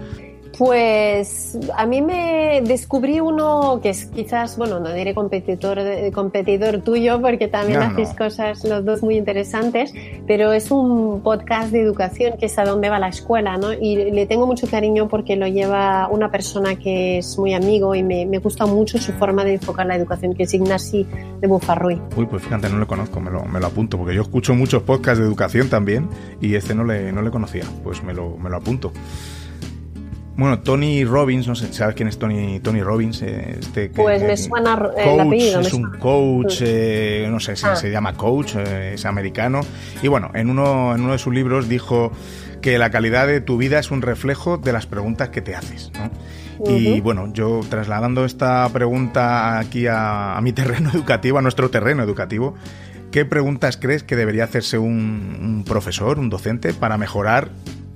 [0.61, 5.78] Pues a mí me descubrí uno que es quizás, bueno, no diré competidor,
[6.12, 8.16] competidor tuyo porque también no, hacéis no.
[8.16, 9.94] cosas los dos muy interesantes,
[10.26, 13.72] pero es un podcast de educación que es a dónde va la escuela, ¿no?
[13.72, 18.02] Y le tengo mucho cariño porque lo lleva una persona que es muy amigo y
[18.02, 21.07] me, me gusta mucho su forma de enfocar la educación, que es Ignasi
[21.40, 22.01] de Bufarruy.
[22.16, 24.82] Uy, pues fíjate, no lo conozco, me lo, me lo apunto, porque yo escucho muchos
[24.82, 26.09] podcasts de educación también
[26.40, 28.92] y este no le, no le conocía, pues me lo, me lo apunto.
[30.40, 33.20] Bueno, Tony Robbins, no sé, ¿sabes quién es Tony, Tony Robbins?
[33.20, 35.61] Este, que, pues me suena coach, el apellido.
[35.61, 37.76] Es un coach, eh, no sé si ah.
[37.76, 39.61] se llama coach, eh, es americano.
[40.03, 42.11] Y bueno, en uno, en uno de sus libros dijo
[42.62, 45.92] que la calidad de tu vida es un reflejo de las preguntas que te haces,
[45.92, 46.11] ¿no?
[46.61, 46.96] Uh -huh.
[46.96, 52.02] Y bueno, yo trasladando esta pregunta aquí a, a mi terreno educativo, a nuestro terreno
[52.02, 52.54] educativo,
[53.11, 57.48] ¿qué preguntas crees que debería hacerse un, un profesor, un docente, para mejorar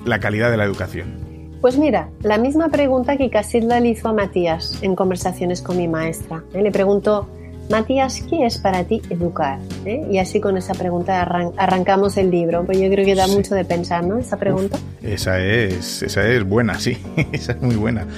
[0.05, 1.35] la calidad de la educación?
[1.61, 5.89] Pues mira, la misma pregunta que Casilda le hizo a Matías en conversaciones con mi
[5.89, 6.43] maestra.
[6.53, 6.63] ¿eh?
[6.63, 7.29] Le preguntó,
[7.71, 9.59] Matías, ¿qué es para ti educar?
[9.85, 10.07] ¿Eh?
[10.11, 13.37] Y así con esa pregunta arran arrancamos el libro, pues yo creo que da sí.
[13.37, 14.19] mucho de pensar, ¿no?
[14.19, 14.77] Esa pregunta.
[14.77, 16.99] Uf, esa, es, esa es buena, sí,
[17.33, 18.07] esa es muy buena.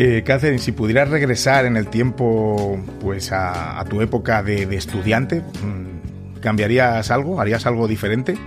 [0.00, 6.38] Eh, Catherine, si pudieras regresar en el tiempo pues a, tu época de, estudiante, mm,
[6.38, 7.40] ¿cambiarías algo?
[7.40, 8.38] ¿Harías algo diferente?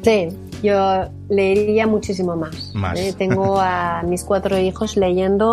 [0.00, 0.28] Sí,
[0.62, 2.74] yo leería muchísimo más.
[2.74, 2.98] más.
[2.98, 5.52] Eh, tengo a mis cuatro hijos leyendo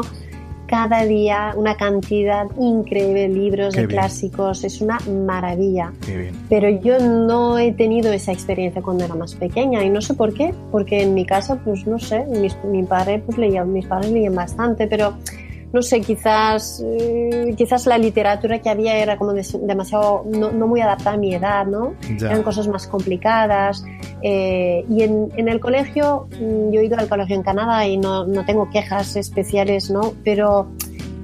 [0.68, 5.91] cada día una cantidad increíble de libros, de clásicos, es una maravilla.
[6.49, 10.34] Pero yo no he tenido esa experiencia cuando era más pequeña y no sé por
[10.34, 12.26] qué, porque en mi casa, pues no sé,
[12.66, 15.16] mi padre pues leía, mis padres leían bastante, pero
[15.74, 21.16] no sé, quizás, eh, quizás la literatura que había era como demasiado, no, muy adaptada
[21.16, 21.96] a mi edad, ¿no?
[22.08, 23.84] Eran cosas más complicadas.
[24.22, 27.98] Eh, y en, en, el colegio, mm, yo he ido al colegio en Canadá y
[27.98, 30.14] no, no tengo quejas especiales, ¿no?
[30.24, 30.70] Pero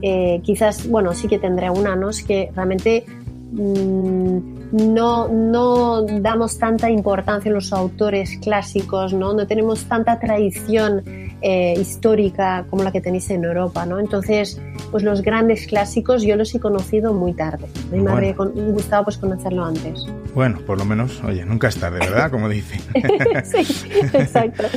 [0.01, 2.09] eh, quizás, bueno, sí que tendré una, ¿no?
[2.09, 3.05] Es que realmente
[3.51, 9.33] mmm, no, no damos tanta importancia a los autores clásicos, ¿no?
[9.33, 11.03] No tenemos tanta tradición
[11.41, 13.99] eh, histórica como la que tenéis en Europa, ¿no?
[13.99, 14.61] Entonces,
[14.91, 17.65] pues los grandes clásicos yo los he conocido muy tarde.
[17.91, 20.05] A mí me habría gustado pues conocerlo antes.
[20.35, 22.29] Bueno, por lo menos, oye, nunca es tarde, ¿verdad?
[22.31, 22.79] Como dice.
[23.43, 24.63] sí, exacto.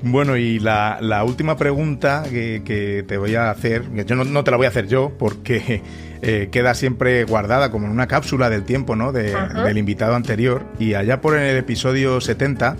[0.00, 4.44] Bueno, y la, la última pregunta que, que, te voy a hacer, yo no, no,
[4.44, 5.82] te la voy a hacer yo porque
[6.22, 9.12] eh, queda siempre guardada como en una cápsula del tiempo ¿no?
[9.12, 10.64] del invitado anterior.
[10.78, 12.76] Y allá por el episodio 70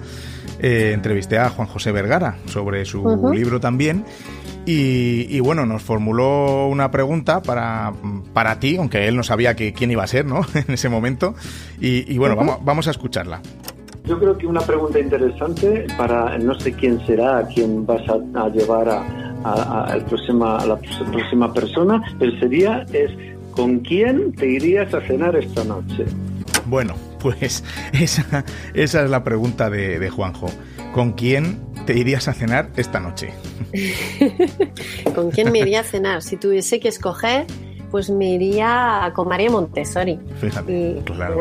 [0.61, 4.05] eh, entrevisté a Juan José Vergara sobre su libro también.
[4.71, 7.91] Y, bueno, nos formuló una pregunta para,
[8.35, 10.43] para ti, aunque él no sabía que, quién iba a ser ¿no?
[10.55, 11.35] en ese momento.
[11.81, 13.41] Y, bueno, vamos, vamos a escucharla.
[14.05, 18.49] Yo creo que una pregunta interesante para no sé quién será, a quién vas a,
[18.49, 23.11] llevar a, a, a, próxima, a la próxima persona, pero sería es
[23.53, 26.05] ¿con quién te irías a cenar esta noche?
[26.67, 30.49] Bueno, pues esa, esa es la pregunta de, de Juanjo.
[30.93, 33.33] ¿Con quién te irías a cenar esta noche?
[35.15, 36.23] ¿Con quién me iría a cenar?
[36.23, 37.47] Si tuviese que escoger,
[37.91, 40.19] pues me iría con María Montessori.
[40.41, 41.41] Fíjate, y, claro.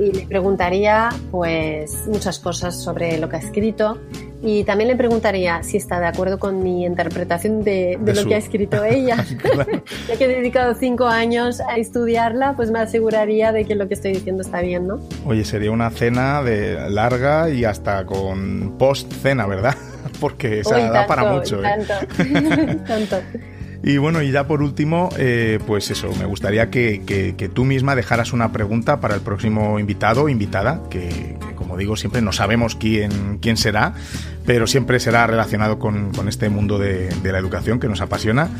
[0.00, 3.98] y le preguntaría pues muchas cosas sobre lo que ha escrito
[4.42, 8.38] y también le preguntaría si está de acuerdo con mi interpretación de, lo que ha
[8.38, 9.24] escrito ella.
[10.08, 13.94] ya que he dedicado cinco años a estudiarla, pues me aseguraría de que lo que
[13.94, 15.00] estoy diciendo está bien, ¿no?
[15.24, 19.74] Oye, sería una cena de larga y hasta con post cena, ¿verdad?
[20.20, 21.62] Porque se da para mucho.
[21.62, 21.86] ¿eh?
[21.86, 21.94] Tanto,
[22.86, 23.16] tanto.
[23.82, 27.94] Y bueno, y ya por último, eh, pues eso, me gustaría que, que, tú misma
[27.96, 32.74] dejaras una pregunta para el próximo invitado o invitada, que, como digo, siempre no sabemos
[32.74, 33.94] quién, quién será,
[34.44, 38.50] pero siempre será relacionado con, con este mundo de, de, la educación que nos apasiona.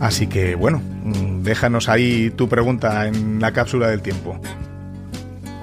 [0.00, 4.40] Así que bueno, mm, déjanos ahí tu pregunta en la cápsula del tiempo.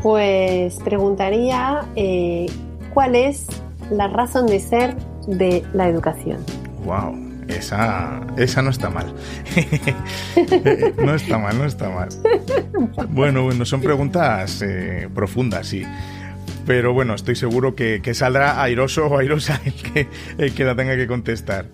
[0.04, 2.46] Pues preguntaría eh,
[2.94, 3.48] cuál es
[3.90, 4.96] la razón de ser
[5.28, 6.38] de la educación.
[6.86, 7.27] Wow.
[7.48, 9.14] Esa, esa no está mal.
[10.98, 12.10] no está mal, no está mal.
[13.10, 15.84] Bueno, bueno, son preguntas eh, profundas, sí.
[16.66, 20.98] Pero bueno, estoy seguro que, saldrá airoso o airosa el que, el que la tenga
[20.98, 21.66] que contestar.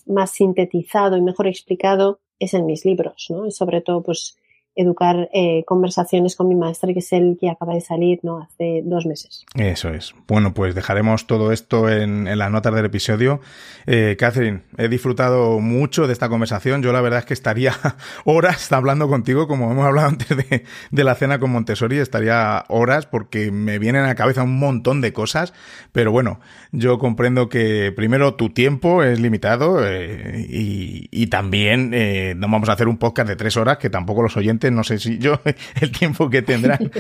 [0.06, 3.46] más sintetizado y mejor explicado es en mis libros, ¿no?
[3.46, 4.38] Y sobre todo, pues,
[4.80, 8.40] educar eh, conversaciones con mi maestra, que es el que acaba de salir ¿no?
[8.40, 9.46] hace dos meses.
[9.56, 10.16] Eso es.
[10.26, 13.42] Bueno, pues dejaremos todo esto en, las notas del episodio.
[13.88, 16.82] Eh, Catherine, he disfrutado mucho de esta conversación.
[16.82, 17.74] Yo la verdad es que estaría
[18.24, 23.06] horas hablando contigo, como hemos hablado antes de, de la cena con Montessori, estaría horas
[23.06, 25.54] porque me vienen a la cabeza un montón de cosas,
[25.92, 26.40] pero bueno,
[26.72, 31.92] yo comprendo que primero tu tiempo es limitado eh, y, y, también
[32.40, 35.00] no vamos a hacer un podcast de tres horas que tampoco los oyentes no sé
[35.00, 35.40] si yo
[35.82, 36.92] el tiempo que tendrán.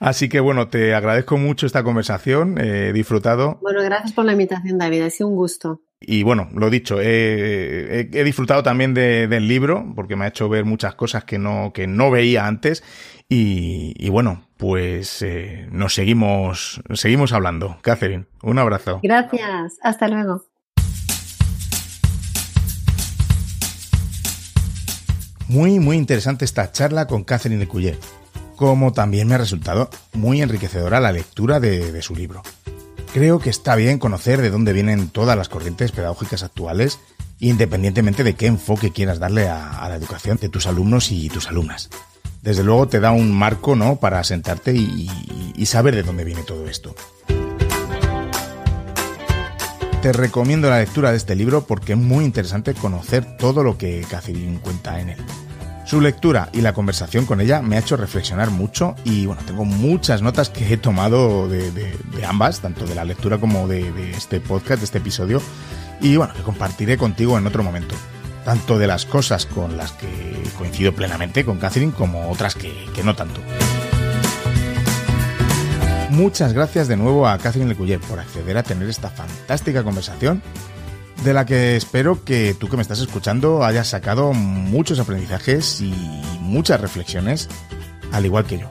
[0.00, 3.58] Así que bueno, te agradezco mucho esta conversación, he disfrutado.
[3.62, 5.82] Bueno, gracias por la invitación, David, ha sido un gusto.
[5.98, 10.94] Y bueno, lo dicho, he, disfrutado también del libro, porque me ha hecho ver muchas
[10.94, 12.84] cosas que no, que no veía antes.
[13.28, 17.78] Y, bueno, pues eh, nos seguimos, seguimos hablando.
[17.80, 19.00] Catherine, un abrazo.
[19.02, 20.44] Gracias, hasta luego.
[25.48, 27.98] Muy, muy interesante esta charla con Catherine de Cuyet,
[28.56, 32.42] como también me ha resultado muy enriquecedora la lectura de, su libro.
[33.12, 36.98] Creo que está bien conocer de dónde vienen todas las corrientes pedagógicas actuales,
[37.38, 41.90] independientemente de qué enfoque quieras darle a, la educación de tus alumnos y tus alumnas.
[42.42, 46.68] Desde luego te da un marco, ¿no?, para sentarte y saber de dónde viene todo
[46.68, 46.94] esto
[50.02, 54.04] te recomiendo la lectura de este libro porque es muy interesante conocer todo lo que
[54.08, 55.18] Catherine cuenta en él.
[55.84, 59.64] Su lectura y la conversación con ella me ha hecho reflexionar mucho y bueno, tengo
[59.64, 61.94] muchas notas que he tomado de,
[62.26, 65.40] ambas, tanto de la lectura como de, este podcast, de este episodio,
[66.00, 67.94] y bueno, que compartiré contigo en otro momento.
[68.44, 70.08] Tanto de las cosas con las que
[70.58, 73.40] coincido plenamente con Catherine como otras que no tanto.
[76.10, 80.42] Muchas gracias de nuevo a Catherine Lecuyer por acceder a tener esta fantástica conversación
[81.24, 85.92] de la que espero que tú que me estás escuchando hayas sacado muchos aprendizajes y
[86.40, 87.48] muchas reflexiones,
[88.12, 88.70] al igual que yo.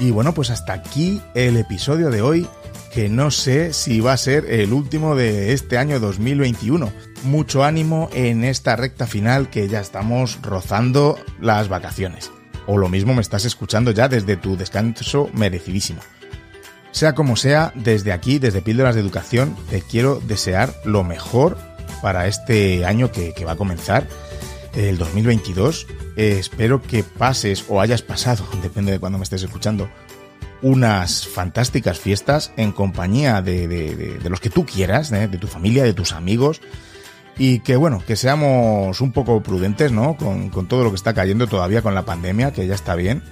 [0.00, 2.46] Y bueno, pues hasta aquí el episodio de hoy,
[2.92, 6.92] que no sé si va a ser el último de este año 2021.
[7.24, 12.30] Mucho ánimo en esta recta final que ya estamos rozando las vacaciones
[12.66, 16.00] o lo mismo me estás escuchando ya desde tu descanso merecidísimo.
[16.90, 21.58] Sea como sea, desde aquí, desde Píldoras de Educación, te quiero desear lo mejor
[22.00, 24.06] para este año que, va a comenzar,
[24.74, 25.86] el 2022.
[26.16, 29.90] Eh, espero que pases o hayas pasado, depende de cuando me estés escuchando,
[30.62, 36.12] unas fantásticas fiestas en compañía de, los que tú quieras, de tu familia, de tus
[36.12, 36.62] amigos,
[37.38, 40.16] y que bueno, que seamos un poco prudentes, ¿no?
[40.16, 43.22] Con, todo lo que está cayendo todavía con la pandemia, que ya está bien,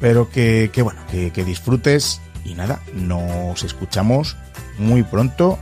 [0.00, 4.36] pero que, bueno, que, que disfrutes y nada, nos escuchamos
[4.78, 5.58] muy pronto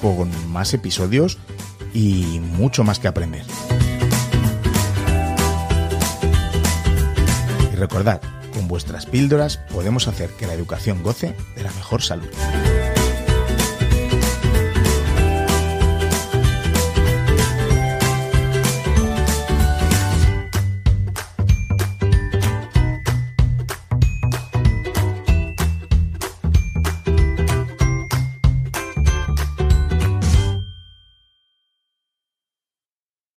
[0.00, 1.38] con más episodios
[1.94, 3.44] y mucho más que aprender.
[7.72, 8.20] Y recordad,
[8.52, 12.28] con vuestras píldoras podemos hacer que la educación goce de la mejor salud.